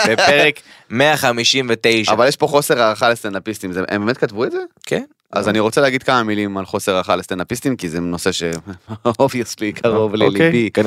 [0.08, 2.12] בפרק 159.
[2.12, 4.58] אבל יש פה חוסר הערכה לסטנדאפיסטים, הם באמת כתבו את זה?
[4.86, 5.04] כן.
[5.32, 9.74] אז אני רוצה להגיד כמה מילים על חוסר הערכה לסטנדאפיסטים, כי זה נושא ש obviously
[9.74, 10.30] קרוב אוקיי.
[10.30, 10.70] לליבי.
[10.74, 10.84] כן.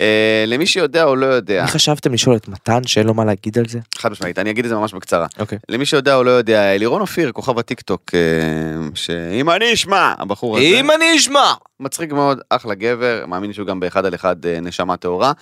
[0.00, 3.68] אה, למי שיודע או לא יודע, חשבתם לשאול את מתן שאין לו מה להגיד על
[3.68, 3.78] זה?
[3.98, 5.26] חד משמעית, אני אגיד את זה ממש בקצרה.
[5.38, 5.58] אוקיי.
[5.68, 8.20] למי שיודע או לא יודע, לירון אופיר, כוכב הטיקטוק, אה,
[8.94, 11.52] שאם אני אשמע, הבחור הזה, אם אני אשמע.
[11.80, 15.32] מצחיק מאוד, אחלה גבר, מאמין שהוא גם באחד על אחד אה, נשמה טהורה.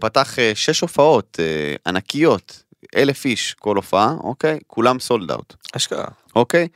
[0.00, 1.40] פתח שש הופעות
[1.86, 2.62] ענקיות,
[2.96, 4.58] אלף איש כל הופעה, אוקיי?
[4.66, 5.54] כולם סולד אאוט.
[5.76, 6.06] אשכרה.
[6.36, 6.68] אוקיי?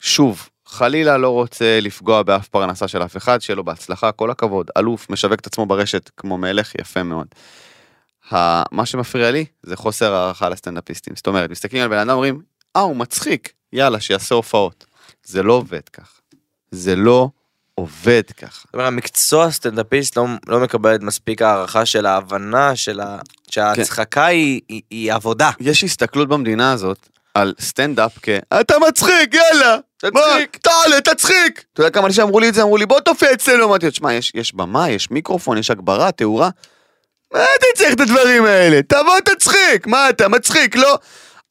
[0.00, 4.70] שוב, חלילה לא רוצה לפגוע באף פרנסה של אף אחד, שיהיה לו בהצלחה, כל הכבוד,
[4.76, 7.26] אלוף, משווק את עצמו ברשת כמו מלך, יפה מאוד.
[8.72, 11.16] מה שמפריע לי זה חוסר הערכה לסטנדאפיסטים.
[11.16, 12.42] זאת אומרת, מסתכלים על בן אדם אומרים,
[12.76, 14.84] אה, הוא מצחיק, יאללה, שיעשה הופעות.
[15.24, 16.20] זה לא עובד ככה.
[16.70, 17.28] זה לא
[17.74, 18.62] עובד ככה.
[18.66, 23.18] זאת אומרת, המקצוע סטנדאפיסט לא, לא מקבל את מספיק הערכה של ההבנה של ה...
[23.50, 25.50] שההצחקה היא, היא, היא עבודה.
[25.60, 28.28] יש הסתכלות במדינה הזאת על סטנדאפ כ...
[28.60, 29.76] אתה מצחיק, יאללה!
[29.96, 30.56] תצחיק.
[30.56, 31.64] תעלה, תצחיק!
[31.72, 32.62] אתה יודע כמה אנשים אמרו לי את זה?
[32.62, 33.64] אמרו לי, בוא תופיע אצלנו.
[33.64, 36.50] אמרתי לו, תשמע, יש, יש במה, יש מיקרופון, יש הגברה, תאורה.
[37.34, 38.80] מה אתה צריך את הדברים האלה?
[38.82, 39.86] תבוא תצחיק!
[39.86, 40.98] מה אתה מצחיק, לא?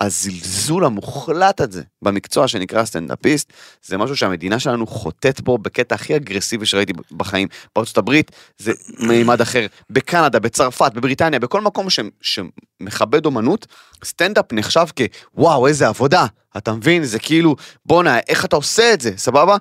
[0.03, 6.65] הזלזול המוחלט הזה במקצוע שנקרא סטנדאפיסט, זה משהו שהמדינה שלנו חוטאת בו בקטע הכי אגרסיבי
[6.65, 7.47] שראיתי בחיים.
[7.75, 13.67] בארצות הברית זה מימד אחר, בקנדה, בצרפת, בבריטניה, בכל מקום ש, שמכבד אומנות,
[14.03, 14.85] סטנדאפ נחשב
[15.35, 16.25] כוואו איזה עבודה,
[16.57, 17.03] אתה מבין?
[17.03, 19.57] זה כאילו, בואנה, איך אתה עושה את זה, סבבה?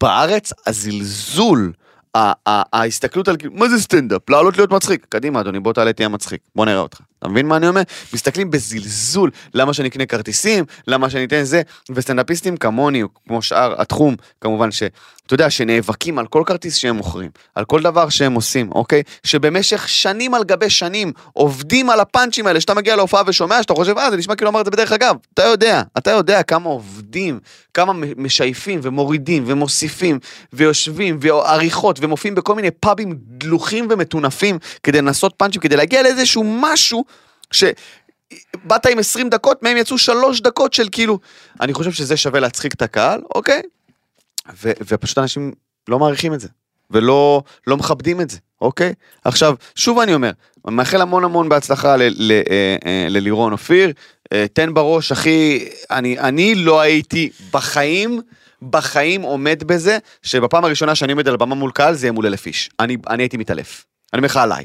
[0.00, 1.72] בארץ הזלזול,
[2.46, 4.30] ההסתכלות על כאילו, מה זה סטנדאפ?
[4.30, 5.06] לעלות להיות מצחיק.
[5.08, 7.00] קדימה אדוני, בוא תעלה תהיה מצחיק, בוא נראה אותך.
[7.18, 7.82] אתה מבין מה אני אומר?
[8.12, 14.16] מסתכלים בזלזול, למה שאני אקנה כרטיסים, למה שאני אתן זה, וסטנדאפיסטים כמוני, כמו שאר התחום,
[14.40, 14.82] כמובן ש...
[15.28, 19.02] אתה יודע, שנאבקים על כל כרטיס שהם מוכרים, על כל דבר שהם עושים, אוקיי?
[19.24, 23.98] שבמשך שנים על גבי שנים עובדים על הפאנצ'ים האלה, שאתה מגיע להופעה ושומע, שאתה חושב,
[23.98, 25.16] אה, זה נשמע כאילו אמר את זה בדרך אגב.
[25.34, 27.40] אתה יודע, אתה יודע כמה עובדים,
[27.74, 30.18] כמה משייפים ומורידים ומוסיפים
[30.52, 37.04] ויושבים ועריכות ומופיעים בכל מיני פאבים דלוחים ומטונפים כדי לנסות פאנצ'ים, כדי להגיע לאיזשהו משהו
[37.52, 37.64] ש...
[38.64, 41.18] באת עם 20 דקות, מהם יצאו 3 דקות של כאילו,
[41.60, 43.62] אני חושב שזה שווה להצחיק את הקהל, אוקיי?
[44.62, 45.52] ו- ופשוט אנשים
[45.88, 46.48] לא מעריכים את זה,
[46.90, 48.94] ולא לא מכבדים את זה, אוקיי?
[49.24, 50.30] עכשיו, שוב אני אומר,
[50.66, 52.08] מאחל המון המון בהצלחה אה,
[52.86, 53.92] אה, ללירון אופיר,
[54.32, 58.20] אה, תן בראש, אחי, אני, אני לא הייתי בחיים,
[58.62, 62.46] בחיים עומד בזה, שבפעם הראשונה שאני עומד על הבמה מול קהל זה יהיה מול אלף
[62.46, 62.70] איש.
[62.80, 63.84] אני, אני הייתי מתעלף.
[64.12, 64.64] אני אומר לך עליי.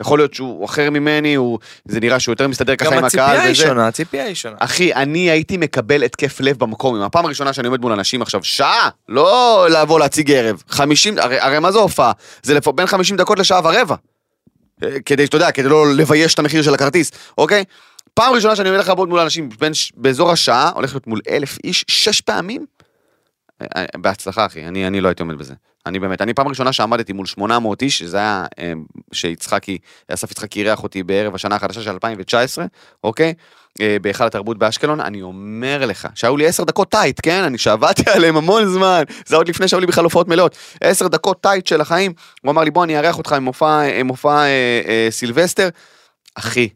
[0.00, 3.26] יכול להיות שהוא אחר ממני, הוא, זה נראה שהוא יותר מסתדר ככה גם עם הציפייה
[3.26, 3.62] הקהל היא וזה.
[3.62, 4.56] שונה, הציפייה היא שונה.
[4.58, 6.96] אחי, אני הייתי מקבל התקף לב במקום.
[6.96, 10.62] עם הפעם הראשונה שאני עומד מול אנשים עכשיו, שעה, לא לבוא להציג ערב.
[10.68, 12.12] 50, הרי, הרי מה זה הופעה?
[12.42, 12.68] זה לפ...
[12.68, 13.94] בין 50 דקות לשעה ורבע.
[14.82, 17.64] אה, כדי, אתה יודע, כדי לא לבייש את המחיר של הכרטיס, אוקיי?
[18.14, 21.84] פעם ראשונה שאני הולך לעבוד מול אנשים בין, באזור השעה, הולך להיות מול אלף איש,
[21.88, 22.66] שש פעמים.
[23.62, 25.54] אה, אה, בהצלחה, אחי, אני, אני לא הייתי עומד בזה.
[25.86, 28.72] אני באמת, אני פעם ראשונה שעמדתי מול 800 איש, שזה היה אה,
[29.12, 29.78] שיצחקי,
[30.08, 32.64] אסף יצחקי אירח אותי בערב השנה החדשה של 2019,
[33.04, 33.34] אוקיי?
[33.80, 37.42] אה, בהיכל התרבות באשקלון, אני אומר לך, שהיו לי עשר דקות טייט, כן?
[37.42, 40.56] אני שעבדתי עליהם המון זמן, זה עוד לפני שהיו לי בכלל הופעות מלאות.
[40.80, 42.12] עשר דקות טייט של החיים,
[42.42, 45.68] הוא אמר לי, בוא, אני אארח אותך עם מופע, עם מופע אה, אה, סילבסטר.
[46.34, 46.68] אחי,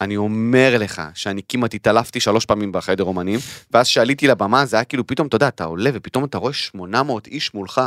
[0.00, 3.38] אני אומר לך שאני כמעט התעלפתי שלוש פעמים בחדר אומנים,
[3.70, 7.26] ואז שעליתי לבמה זה היה כאילו פתאום, אתה יודע, אתה עולה ופתאום אתה רואה 800
[7.26, 7.80] איש מולך.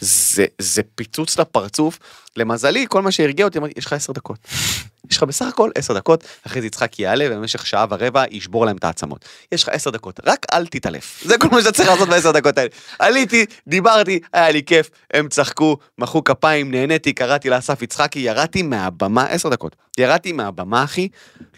[0.00, 1.98] זה, זה פיצוץ לפרצוף.
[2.36, 4.38] למזלי, כל מה שהרגיע אותי, אמרתי, יש לך עשר דקות.
[5.10, 8.76] יש לך בסך הכל עשר דקות, אחרי זה יצחק יעלה ובמשך שעה ורבע ישבור להם
[8.76, 9.24] את העצמות.
[9.52, 11.22] יש לך עשר דקות, רק אל תתעלף.
[11.24, 12.68] זה כל מה שאתה צריך לעשות בעשר דקות האלה.
[12.98, 19.24] עליתי, דיברתי, היה לי כיף, הם צחקו, מחאו כפיים, נהניתי, קראתי לאסף יצחקי, ירדתי מהבמה,
[19.24, 19.76] עשר דקות.
[19.98, 21.08] ירדתי מהבמה, אחי,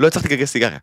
[0.00, 0.78] לא הצלחתי לגלגל סיגריה.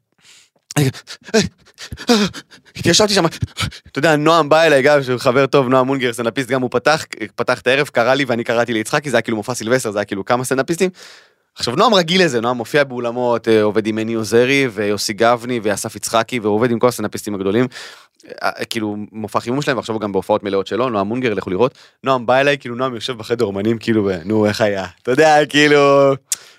[2.76, 6.70] התיישבתי שם, אתה יודע, נועם בא אליי גם, חבר טוב, נועם מונגר, סטנדאפיסט, גם הוא
[6.74, 7.06] פתח,
[7.36, 10.06] פתח את הערב, קרא לי ואני קראתי ליצחקי, זה היה כאילו מופע סילבסטר, זה היה
[10.06, 10.90] כאילו כמה סטנדאפיסטים.
[11.58, 15.96] עכשיו נועם רגיל לזה, נועם מופיע באולמות, אה, עובד עם מני עוזרי ויוסי גבני ואסף
[15.96, 17.68] יצחקי, והוא עובד עם כל הסטנדאפיסטים הגדולים.
[18.44, 21.78] אה, כאילו מופע חימום שלהם ועכשיו גם בהופעות מלאות שלו, נועם מונגר, לכו לראות.
[22.04, 26.14] נועם בא אליי, כאילו נועם יושב בחדר אומנים, כאילו, נו איך היה, אתה יודע, כאילו,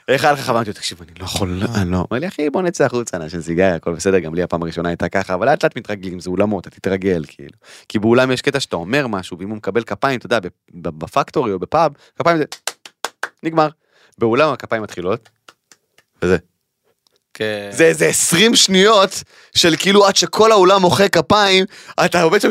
[0.08, 2.62] איך היה לך, אמרתי לו, תקשיב, אני לא יכול, אני לא, אמר לי, אחי, בוא
[2.62, 5.76] נצא החוצה, נעשן סיגריה, הכל בסדר, גם לי הפעם הראשונה הייתה ככה, אבל לאט לאט
[5.76, 7.58] מתרגלים, זה אולמות, אתה תתרגל, כאילו.
[7.88, 10.38] כי באולם יש קטע שאתה אומר משהו, ואם הוא מקבל כפיים, אתה יודע,
[10.74, 12.44] בפקטורי או בפאב, כפיים זה,
[13.42, 13.68] נגמר.
[14.18, 15.28] באולם הכפיים מתחילות.
[16.22, 16.36] וזה.
[17.38, 17.68] כן.
[17.70, 19.22] זה איזה 20 שניות
[19.54, 21.64] של כאילו עד שכל האולם מוחא כפיים,
[22.04, 22.50] אתה עובד שם,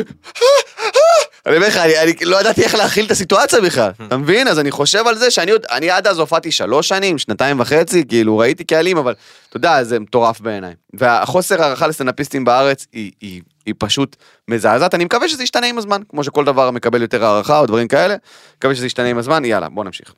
[1.46, 4.48] אני אומר לך, אני, אני לא ידעתי איך להכיל את הסיטואציה בכלל, אתה מבין?
[4.48, 8.04] אז אני חושב על זה שאני עוד, אני עד אז הופעתי שלוש שנים, שנתיים וחצי,
[8.08, 9.14] כאילו ראיתי קהלים, אבל
[9.48, 10.74] אתה יודע, זה מטורף בעיניי.
[10.94, 14.16] והחוסר הערכה לסטנדאפיסטים בארץ היא, היא, היא פשוט
[14.48, 17.88] מזעזעת, אני מקווה שזה ישתנה עם הזמן, כמו שכל דבר מקבל יותר הערכה או דברים
[17.88, 18.16] כאלה,
[18.58, 20.12] מקווה שזה ישתנה עם הזמן, יאללה, בוא נמשיך.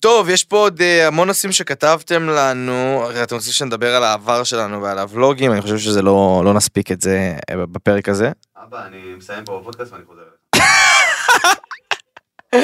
[0.00, 4.44] טוב, יש פה עוד אה, המון נושאים שכתבתם לנו, הרי אתם רוצים שנדבר על העבר
[4.44, 8.30] שלנו ועל הוולוגים, אני חושב שזה לא, לא נספיק את זה אה, בפרק הזה.
[8.64, 10.22] אבא, אני מסיים פה בפודקאסט ואני חוזר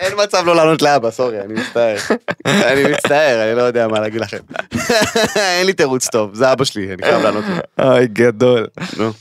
[0.00, 1.96] אין מצב לא לענות לאבא, סורי, אני מצטער.
[2.46, 4.38] אני מצטער, אני לא יודע מה להגיד לכם.
[5.56, 7.84] אין לי תירוץ טוב, זה אבא שלי, אני חייב לענות לו.
[7.84, 8.66] אוי, גדול.
[8.96, 9.12] נו.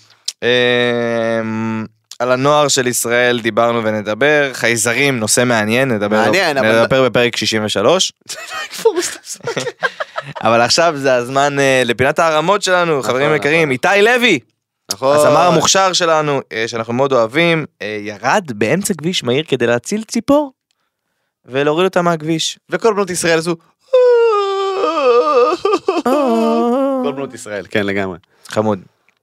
[2.19, 8.11] על הנוער של ישראל דיברנו ונדבר, חייזרים, נושא מעניין, נדבר, מעניין, אבל- נדבר בפרק 63.
[10.43, 13.71] אבל עכשיו זה הזמן אה, לפינת הערמות שלנו, חברים נכון, יקרים, נכון.
[13.71, 14.39] איתי לוי,
[14.91, 15.15] נכון.
[15.17, 20.53] הזמר המוכשר שלנו, אה, שאנחנו מאוד אוהבים, אה, ירד באמצע כביש מהיר כדי להציל ציפור
[21.45, 22.59] ולהוריד אותה מהכביש.
[22.69, 23.55] וכל בנות ישראל עשו...
[27.03, 28.17] כל בנות ישראל, כן לגמרי.
[28.47, 28.79] חמוד.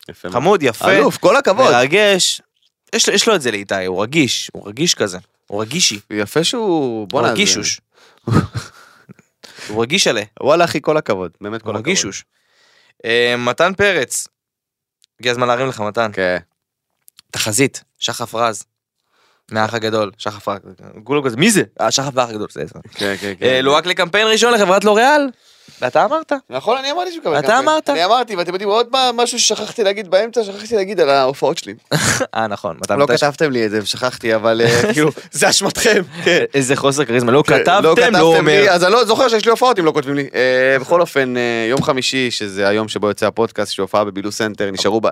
[0.09, 0.31] יפה.
[0.31, 1.71] חמוד, יפה, אלוף, כל הכבוד.
[1.73, 2.41] מרגש.
[2.95, 6.61] יש יש לו את זה לאיתי, הוא רגיש, הוא רגיש כזה, הוא רגישי, יפה שהוא...
[7.01, 7.81] הוא בואנה, זה- רגישוש.
[9.69, 10.25] הוא רגיש עליה.
[10.41, 11.31] וואלה אחי, כל הכבוד.
[11.41, 11.87] באמת כל הוא הכבוד.
[11.89, 12.25] רגישוש.
[13.05, 14.29] אה, מתן פרץ,
[15.21, 16.11] הגיע הזמן להרים לך מתן.
[16.13, 16.37] כן.
[17.31, 18.63] תחזית, שחף רז.
[19.51, 20.59] מהאח הגדול, שחף רז.
[21.05, 21.63] כולם כזה, מי זה?
[21.81, 22.75] אה, שחף והאח הגדול, זה זה.
[22.95, 23.65] כן, כן, אה, כן.
[23.65, 25.23] לוהק לקמפיין ראשון לחברת לוריאל.
[25.83, 26.33] ואתה אמרת.
[26.51, 27.63] נכון, אני אמרתי שהוא מקבל את הקמפיין.
[27.69, 27.91] אמרת.
[27.91, 31.75] אני אמרתי, ואתם יודעים עוד משהו ששכחתי להגיד באמצע, שכחתי להגיד על ההופעות שלי.
[32.35, 32.77] אה, נכון.
[32.91, 36.03] לא אתה- כתבתם לי את זה ושכחתי, אבל אה, כאילו, זה אשמתכם.
[36.25, 36.45] כן.
[36.55, 38.67] איזה חוסר כריזמה, לא לא כתבתם, לא אומר.
[38.71, 40.29] אז אני לא זוכר שיש לי הופעות אם לא כותבים לי.
[40.35, 44.71] אה, בכל אופן, אה, יום חמישי, שזה היום שבו יוצא הפודקאסט, שהופעה בבילו סנטר,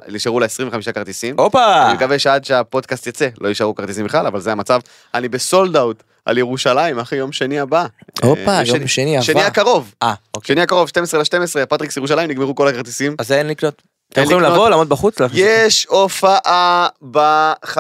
[0.08, 1.34] נשארו לה 25 כרטיסים.
[1.38, 1.86] הופה!
[1.86, 4.80] אני מקווה שעד שהפודקאסט יצא לא יישארו כרטיסים בכלל, אבל זה המצב.
[5.14, 7.86] אני ב sold out על ירושלים, אחי, יום שני הבא.
[8.22, 9.24] הופה, אה, יום שני הבא.
[9.24, 9.94] שני הקרוב.
[10.02, 10.54] אה, אוקיי.
[10.54, 13.16] שני הקרוב, 12 ל-12, פטריקס ירושלים, נגמרו כל הכרטיסים.
[13.18, 13.82] אז אין לקנות.
[14.12, 14.40] אתם יכולים.
[14.40, 15.16] לבוא, לעמוד בחוץ?
[15.34, 17.76] יש הופעה ב-15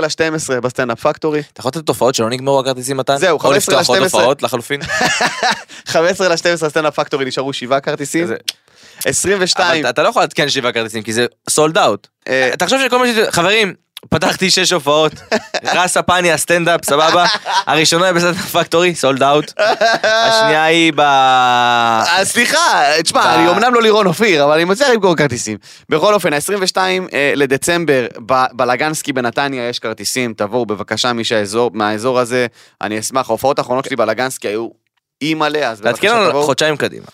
[0.00, 1.42] ל-12 בסטנדאפ פקטורי.
[1.52, 3.16] אתה יכול לתת הופעות שלא נגמרו הכרטיסים מתן?
[3.16, 4.04] זהו, או 15 לפתוח עוד ל-12.
[4.04, 4.80] הופעות לחלופין?
[5.86, 6.36] 15 ל-12
[6.68, 8.26] סטנדאפ פקטורי נשארו שבעה כרטיסים.
[8.26, 8.36] זה-
[9.04, 9.80] 22.
[9.84, 12.06] אבל אתה לא יכול לעדכן שבעה כרטיסים כי זה sold out.
[12.28, 13.28] אה, תחשוב שכל מה ש...
[13.30, 13.74] חברים,
[14.08, 15.12] פתחתי שש הופעות,
[15.64, 17.26] גם הופעות סטנדאפ, סבבה?
[17.66, 19.52] הראשונה היא בסטנדאפ פקטורי, sold out.
[20.02, 21.00] השנייה היא ב...
[21.00, 25.58] אה, סליחה, תשמע, אני אמנם לא לירון אופיר, אבל אני מצליח למכור כרטיסים.
[25.88, 26.78] בכל אופן, ה-22
[27.36, 32.46] לדצמבר, ב- בלגנסקי בנתניה יש כרטיסים, תבואו בבקשה מי שהאזור, מהאזור הזה,
[32.80, 34.68] אני אשמח, ההופעות האחרונות שלי בלגנסקי היו
[35.22, 36.44] אימא'לה, אז תעדכן בבקשה לנו תבואו.
[36.46, 37.06] חודשיים קדימה.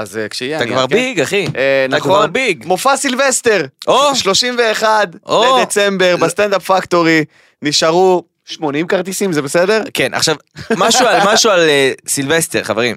[0.00, 0.96] אז אה, כשיהיה, אתה אני כבר אעדכן.
[0.96, 1.46] ביג, אחי.
[1.56, 2.66] אה, אתה כבר ביג.
[2.66, 4.14] מופע סילבסטר, או.
[4.14, 5.58] 31 או.
[5.58, 7.24] לדצמבר בסטנדאפ פקטורי,
[7.62, 9.82] נשארו 80 כרטיסים, זה בסדר?
[9.94, 10.36] כן, עכשיו,
[10.76, 12.96] משהו על, משהו על אה, סילבסטר, חברים,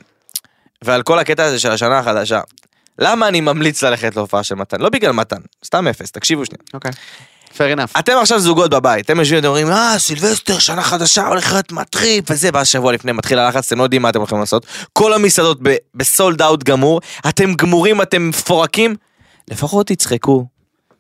[0.82, 2.42] ועל כל הקטע הזה של השנה החדשה.
[3.00, 4.82] למה אני ממליץ ללכת להופעה של מתן?
[4.82, 6.62] לא בגלל מתן, סתם effes, תקשיבו שנייה.
[6.74, 6.92] אוקיי.
[7.58, 8.00] Fair enough.
[8.00, 12.50] אתם עכשיו זוגות בבית, אתם יושבים ואומרים, אה, סילבסטר, שנה חדשה, הולך להיות מטריף וזה,
[12.54, 14.66] ואז שבוע לפני מתחיל הלחץ, אתם לא יודעים מה אתם הולכים לעשות.
[14.94, 15.60] כל המסעדות
[15.96, 18.96] ב sold out גמור, אתם גמורים, אתם מפורקים.
[19.52, 20.46] לפחות תצחקו,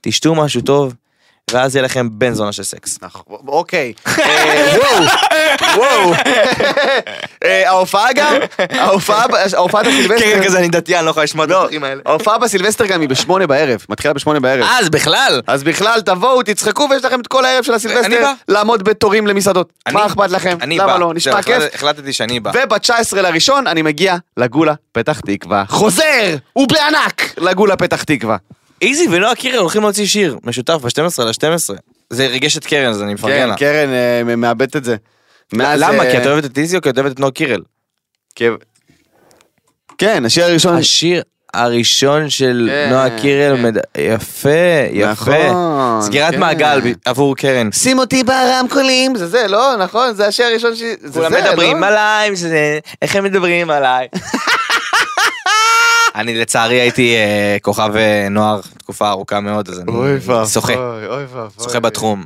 [0.01, 0.93] תשתו משהו טוב,
[1.51, 2.99] ואז יהיה לכם בן זונה של סקס.
[3.01, 3.93] נכון, אוקיי.
[4.19, 5.03] אה, וואו,
[5.77, 6.13] וואו.
[7.43, 8.33] אה, ההופעה גם,
[8.69, 12.01] ההופעה, ב- ההופעת הסילבסטר, כן, כזה אני דתי, אני לא יכול לשמוע את הדברים האלה.
[12.05, 14.65] ההופעה בסילבסטר גם היא בשמונה בערב, מתחילה בשמונה בערב.
[14.69, 18.31] אז בכלל, אז בכלל תבואו, תצחקו ויש לכם את כל הערב של הסילבסטר.
[18.47, 19.73] לעמוד בתורים למסעדות.
[19.91, 20.57] מה אכפת לכם?
[20.61, 20.97] אני למה בא.
[20.97, 21.13] לא?
[21.13, 21.63] נשמע כיף.
[21.73, 22.51] החלטתי שאני בא.
[22.53, 25.63] וב-19 לראשון אני מגיע לגולה פתח תקווה.
[25.67, 26.35] חוזר!
[26.55, 27.33] ובענק!
[27.37, 28.37] לגולה פתח תקווה.
[28.85, 31.75] איזי ונועה קירל הולכים להוציא שיר משותף ב-12 ל-12.
[32.09, 33.55] זה ריגש את קרן, אז אני מפרגן כן, לה.
[33.57, 33.89] קרן
[34.29, 34.95] אה, מאבדת את זה.
[35.53, 36.03] מאז, למה?
[36.05, 37.61] אה, כי את אוהבת את איזי או כי את אוהבת את נועה קירל?
[38.35, 38.47] כי-
[39.97, 40.75] כן, השיר הראשון.
[40.75, 41.21] השיר
[41.53, 43.63] הראשון של כן, נועה קירל, כן.
[43.63, 44.49] מד- יפה,
[44.91, 45.11] יפה.
[45.11, 46.39] נכון, סגירת כן.
[46.39, 47.71] מעגל ב- עבור קרן.
[47.71, 49.75] שים אותי ברמקולים, זה זה, לא?
[49.75, 50.13] נכון?
[50.13, 50.79] זה השיר הראשון ש...
[51.01, 51.85] זה כולם זה, מדברים לא?
[51.87, 54.07] עליי, שזה- איך הם מדברים עליי.
[56.15, 59.91] אני לצערי הייתי אה, כוכב אה, נוער תקופה ארוכה מאוד, אז אני
[60.53, 60.73] שוחה.
[61.63, 62.23] שוחה בתחום.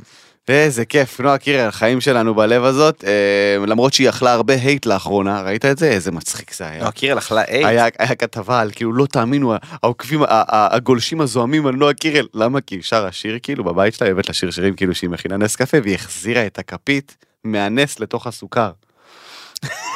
[0.48, 5.42] ואיזה כיף, נועה קירל, החיים שלנו בלב הזאת, אה, למרות שהיא אכלה הרבה הייט לאחרונה,
[5.42, 5.90] ראית את זה?
[5.90, 6.78] איזה מצחיק זה היה.
[6.78, 7.66] נועה קירל אכלה אייט.
[7.66, 12.74] היה, היה כתבה על כאילו לא תאמינו העוקבים הגולשים הזוהמים על נועה קירל למה כי
[12.74, 15.76] היא שרה שיר כאילו בבית שלה היא אוהבת לשיר שירים כאילו שהיא מכינה נס קפה
[15.82, 18.70] והיא החזירה את הכפית מהנס לתוך הסוכר.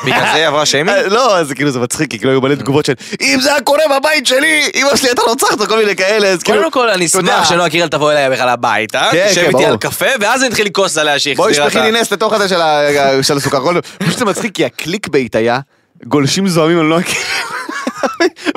[0.05, 0.99] בגלל זה היא עברה שיימינג?
[0.99, 3.61] אה, לא, זה כאילו זה מצחיק, כי כאילו היו מלא תגובות של אם זה היה
[3.61, 6.59] קורה בבית שלי, אמא שלי הייתה רוצחת או כל מיני כאלה, אז כאילו...
[6.59, 7.07] קודם כל אני.
[7.07, 9.65] אשמח שנועה קירל תבוא אליי בכלל הביתה, כן, תשב כן, איתי.
[9.65, 11.91] על קפה, ואז אני אתחיל לכעוס עליה שהיא בואי החזירה את שפכי ה...
[11.91, 12.49] לי נס לתוך הזה
[13.23, 13.81] של הסוכר.
[13.99, 15.61] פשוט זה מצחיק כי ה click bait היה
[16.05, 17.25] גולשים זוהמים על נועה קירל.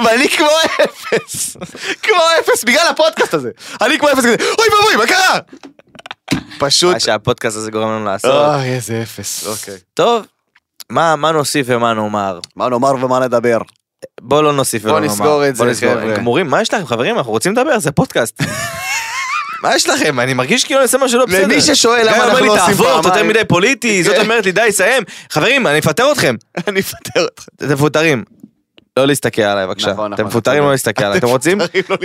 [0.05, 0.47] ואני כמו
[0.83, 1.57] אפס,
[2.03, 3.49] כמו אפס בגלל הפודקאסט הזה.
[3.81, 5.39] אני כמו אפס כזה, אוי ואבוי, מה קרה?
[6.59, 8.55] פשוט, מה שהפודקאסט הזה גורם לנו לעשות.
[8.55, 9.77] אוי איזה אפס, אוקיי.
[9.93, 10.25] טוב,
[10.89, 12.39] מה מה נוסיף ומה נאמר?
[12.55, 13.57] מה נאמר ומה נדבר?
[14.21, 15.13] בוא לא נוסיף ולא בוא נאמר.
[15.13, 15.93] נסגור את זה, בוא נסגור.
[15.93, 16.15] חבר'ה.
[16.15, 17.17] גמורים, מה יש לכם חברים?
[17.17, 18.41] אנחנו רוצים לדבר, זה פודקאסט.
[19.63, 20.19] מה יש לכם?
[20.19, 21.43] אני מרגיש כאילו אני עושה משהו לא בסדר.
[21.43, 24.17] למי ששואל למה אנחנו לא עושים תעבור, אתה יותר פעמיים." מדי פוליטי, זאת.
[24.17, 25.03] אומרת לי, די, סיים.
[25.31, 26.35] חברים, אני אפטר אתכם.
[26.67, 27.45] אני אפטר אותך.
[27.55, 28.23] אתם מפוטרים.
[28.97, 29.93] לא להסתכל עליי בבקשה.
[30.13, 30.71] אתם מפוטרים לא.
[30.71, 31.17] להסתכל עליי.
[31.17, 31.59] אתם רוצים?
[31.89, 31.97] לא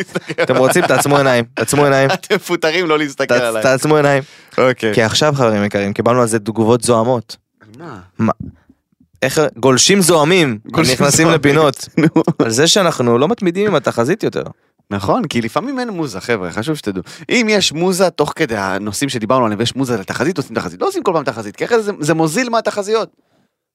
[0.42, 0.86] אתם רוצים?
[0.86, 1.44] תעצמו עיניים.
[1.54, 2.10] תעצמו עיניים.
[2.10, 3.62] אתם מפוטרים לא להסתכל עליי.
[3.62, 4.22] תעצמו עיניים.
[4.58, 4.94] אוקיי.
[4.94, 7.36] כי עכשיו חברים יקרים, קיבלנו על זה תגובות זוהמות.
[8.18, 8.32] מה?
[9.22, 11.34] איך גולשים זוהמים גולשים נכנסים זוהמים.
[11.34, 11.88] לפינות.
[11.98, 12.22] נו.
[12.38, 14.42] על זה שאנחנו לא מתמידים עם התחזית יותר.
[14.90, 17.02] נכון, כי לפעמים אין מוזה, חבר'ה, חשוב שתדעו.
[17.30, 20.80] אם יש מוזה תוך כדי הנושאים שדיברנו עליהם ויש מוזה לתחזית, עושים תחזית.
[20.80, 23.08] לא עושים כל פעם תחזית, כי אחרי זה זה מוזיל מהתחזיות.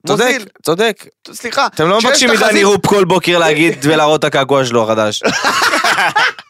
[0.08, 0.46] צודק, מוזיל.
[0.64, 1.06] צודק.
[1.32, 1.68] סליחה.
[1.68, 5.24] אתם לא מבקשים מדני רופ כל בוקר להגיד ולהראות את הקעקוע שלו החדש.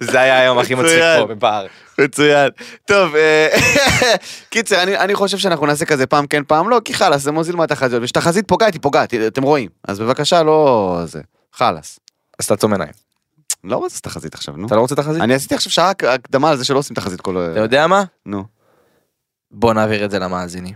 [0.00, 1.00] זה היה היום הכי מצחיק.
[1.18, 1.66] פה בפער.
[1.98, 2.50] מצוין.
[2.86, 3.48] טוב, אה,
[4.50, 7.56] קיצר, אני, אני חושב שאנחנו נעשה כזה פעם כן פעם לא, כי חלאס, זה מוזיל
[7.56, 8.02] מהתחזיות.
[8.02, 9.68] וכשתחזית פוגעת, היא פוגעת, אתם רואים.
[9.88, 11.20] אז בבקשה, לא זה.
[11.52, 12.00] חלאס.
[12.38, 12.92] אז תעצום עיניים.
[13.64, 14.66] לא רוצה תחזית עכשיו, נו.
[14.66, 15.22] אתה לא רוצה תחזית?
[15.22, 17.48] אני עשיתי עכשיו שעה הקדמה על זה שלא עושים תחזית כל...
[17.52, 18.04] אתה יודע מה?
[18.26, 18.44] נו.
[19.50, 20.74] בוא נעביר את זה למאזינים.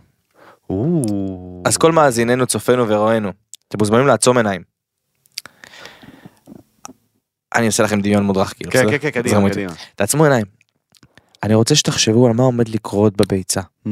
[1.64, 3.32] אז כל מאזיננו, צופינו ורואינו,
[3.68, 4.62] אתם מוזמנים לעצום עיניים.
[7.59, 8.71] אני עושה לכם דמיון מודרך כאילו.
[8.71, 8.91] כן?
[8.91, 9.51] כן, כן, קדימה.
[9.51, 9.73] קדימה.
[9.97, 10.45] תעצמו עיניים.
[11.43, 13.61] אני רוצה שתחשבו על מה עומד לקרות בביצה.
[13.87, 13.91] Mm.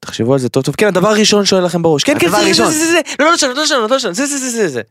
[0.00, 0.74] תחשבו על זה טוב טוב.
[0.74, 2.04] כן, הדבר הראשון שעולה לכם בראש.
[2.04, 2.64] כן, כן, זה, זה.
[2.64, 4.82] זה, זה, לא, לא לשנות, לא לשנות, לא לשנות, זה, זה, זה, זה, זה.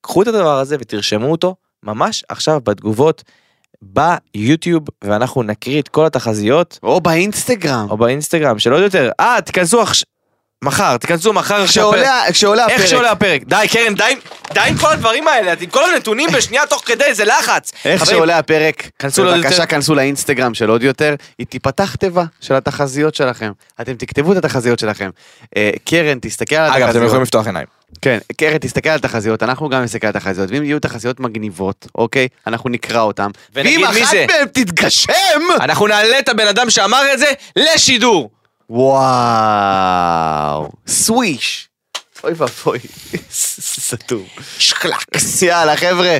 [0.00, 3.24] קחו את הדבר הזה ותרשמו אותו ממש עכשיו בתגובות
[3.82, 7.86] ביוטיוב, ואנחנו נקריא את כל התחזיות, או באינסטגרם.
[7.90, 9.10] או באינסטגרם, של עוד יותר.
[9.20, 10.04] אה, תיכנסו עכשיו,
[10.64, 11.66] מחר, תיכנסו מחר.
[11.66, 12.78] כשעולה כשעולה הפרק.
[12.78, 13.42] איך שעולה הפרק.
[13.44, 14.16] די, קרן, די,
[14.54, 17.72] די עם כל הדברים האלה, עם כל הנתונים בשנייה תוך כדי, זה לחץ.
[17.84, 19.66] איך שעולה הפרק, כנסו לעוד בבקשה יותר.
[19.66, 23.52] כנסו לאינסטגרם של עוד יותר, היא תיפתח תיבה של התחזיות שלכם.
[23.80, 25.10] אתם תכתבו את התחזיות שלכם.
[25.56, 27.22] אה, קרן, תסתכל על אגב, אתם יכולים התחזיות.
[27.22, 27.66] לפתוח עיניים.
[28.02, 32.28] כן, קרן, תסתכל על התחזיות, אנחנו גם נסתכל על התחזיות, ואם יהיו תחזיות מגניבות, אוקיי,
[32.46, 33.30] אנחנו נקרא אותן.
[33.54, 34.14] ואם אחת.
[34.14, 35.12] מהן תתגשם,
[35.60, 38.30] אנחנו נעלה את הבן אדם שאמר את זה לשידור.
[38.72, 41.68] וואו, סוויש.
[42.24, 42.78] אוי ואבוי,
[43.30, 44.24] סתום.
[44.58, 45.06] שקלק.
[45.42, 46.18] יאללה חבר'ה.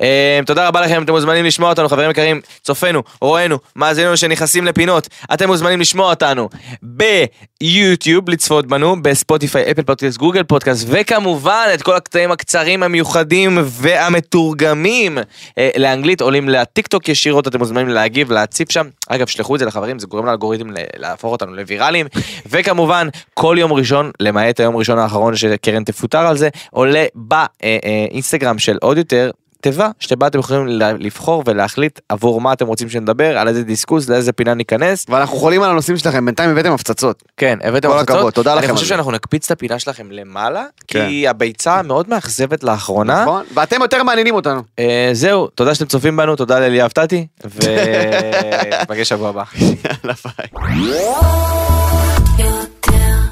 [0.00, 5.08] אה, תודה רבה לכם, אתם מוזמנים לשמוע אותנו, חברים יקרים, צופינו, רואינו, מאזינינו שנכנסים לפינות,
[5.34, 6.48] אתם מוזמנים לשמוע אותנו
[6.82, 15.18] ביוטיוב, לצפות בנו, בספוטיפיי, אפל פודקאסט, גוגל פודקאסט, וכמובן את כל הקטעים הקצרים, המיוחדים והמתורגמים
[15.58, 18.86] אה, עולים לטיק טוק ישירות, אתם מוזמנים להגיב, להציף שם.
[19.08, 20.66] אגב, שלחו את זה לחברים, זה גורם לאלגוריתם
[20.96, 22.06] להפוך אותנו לוויראליים,
[22.50, 28.78] וכמובן, כל יום ראשון, למעט היום ראשון האחרון שקרן תפוטר על זה, עולה באינסטגרם של
[28.80, 29.30] עוד יותר.
[29.64, 30.66] תיבה שבה אתם יכולים
[30.98, 35.06] לבחור ולהחליט עבור מה אתם רוצים שנדבר, על איזה discuss, לאיזה פינה ניכנס.
[35.08, 37.22] ואנחנו חולים על הנושאים שלכם, בינתיים הבאתם הפצצות.
[37.36, 38.16] כן, הבאתם כל הפצצות.
[38.16, 38.86] הכבוד, תודה לכם אני חושב.
[38.86, 41.06] שאנחנו נקפיץ את הפינה שלכם למעלה, כן.
[41.08, 43.22] כי הביצה מאוד מאכזבת לאחרונה.
[43.22, 43.44] נכון?
[43.54, 44.62] ואתם יותר מעניינים אותנו.
[44.78, 49.42] אה, זהו, תודה שאתם צופים בנו, תודה לאליאב טאטי, ונפגש שבוע הבא.
[49.60, 50.90] יאללה ביי.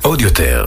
[0.03, 0.67] עוד יותר,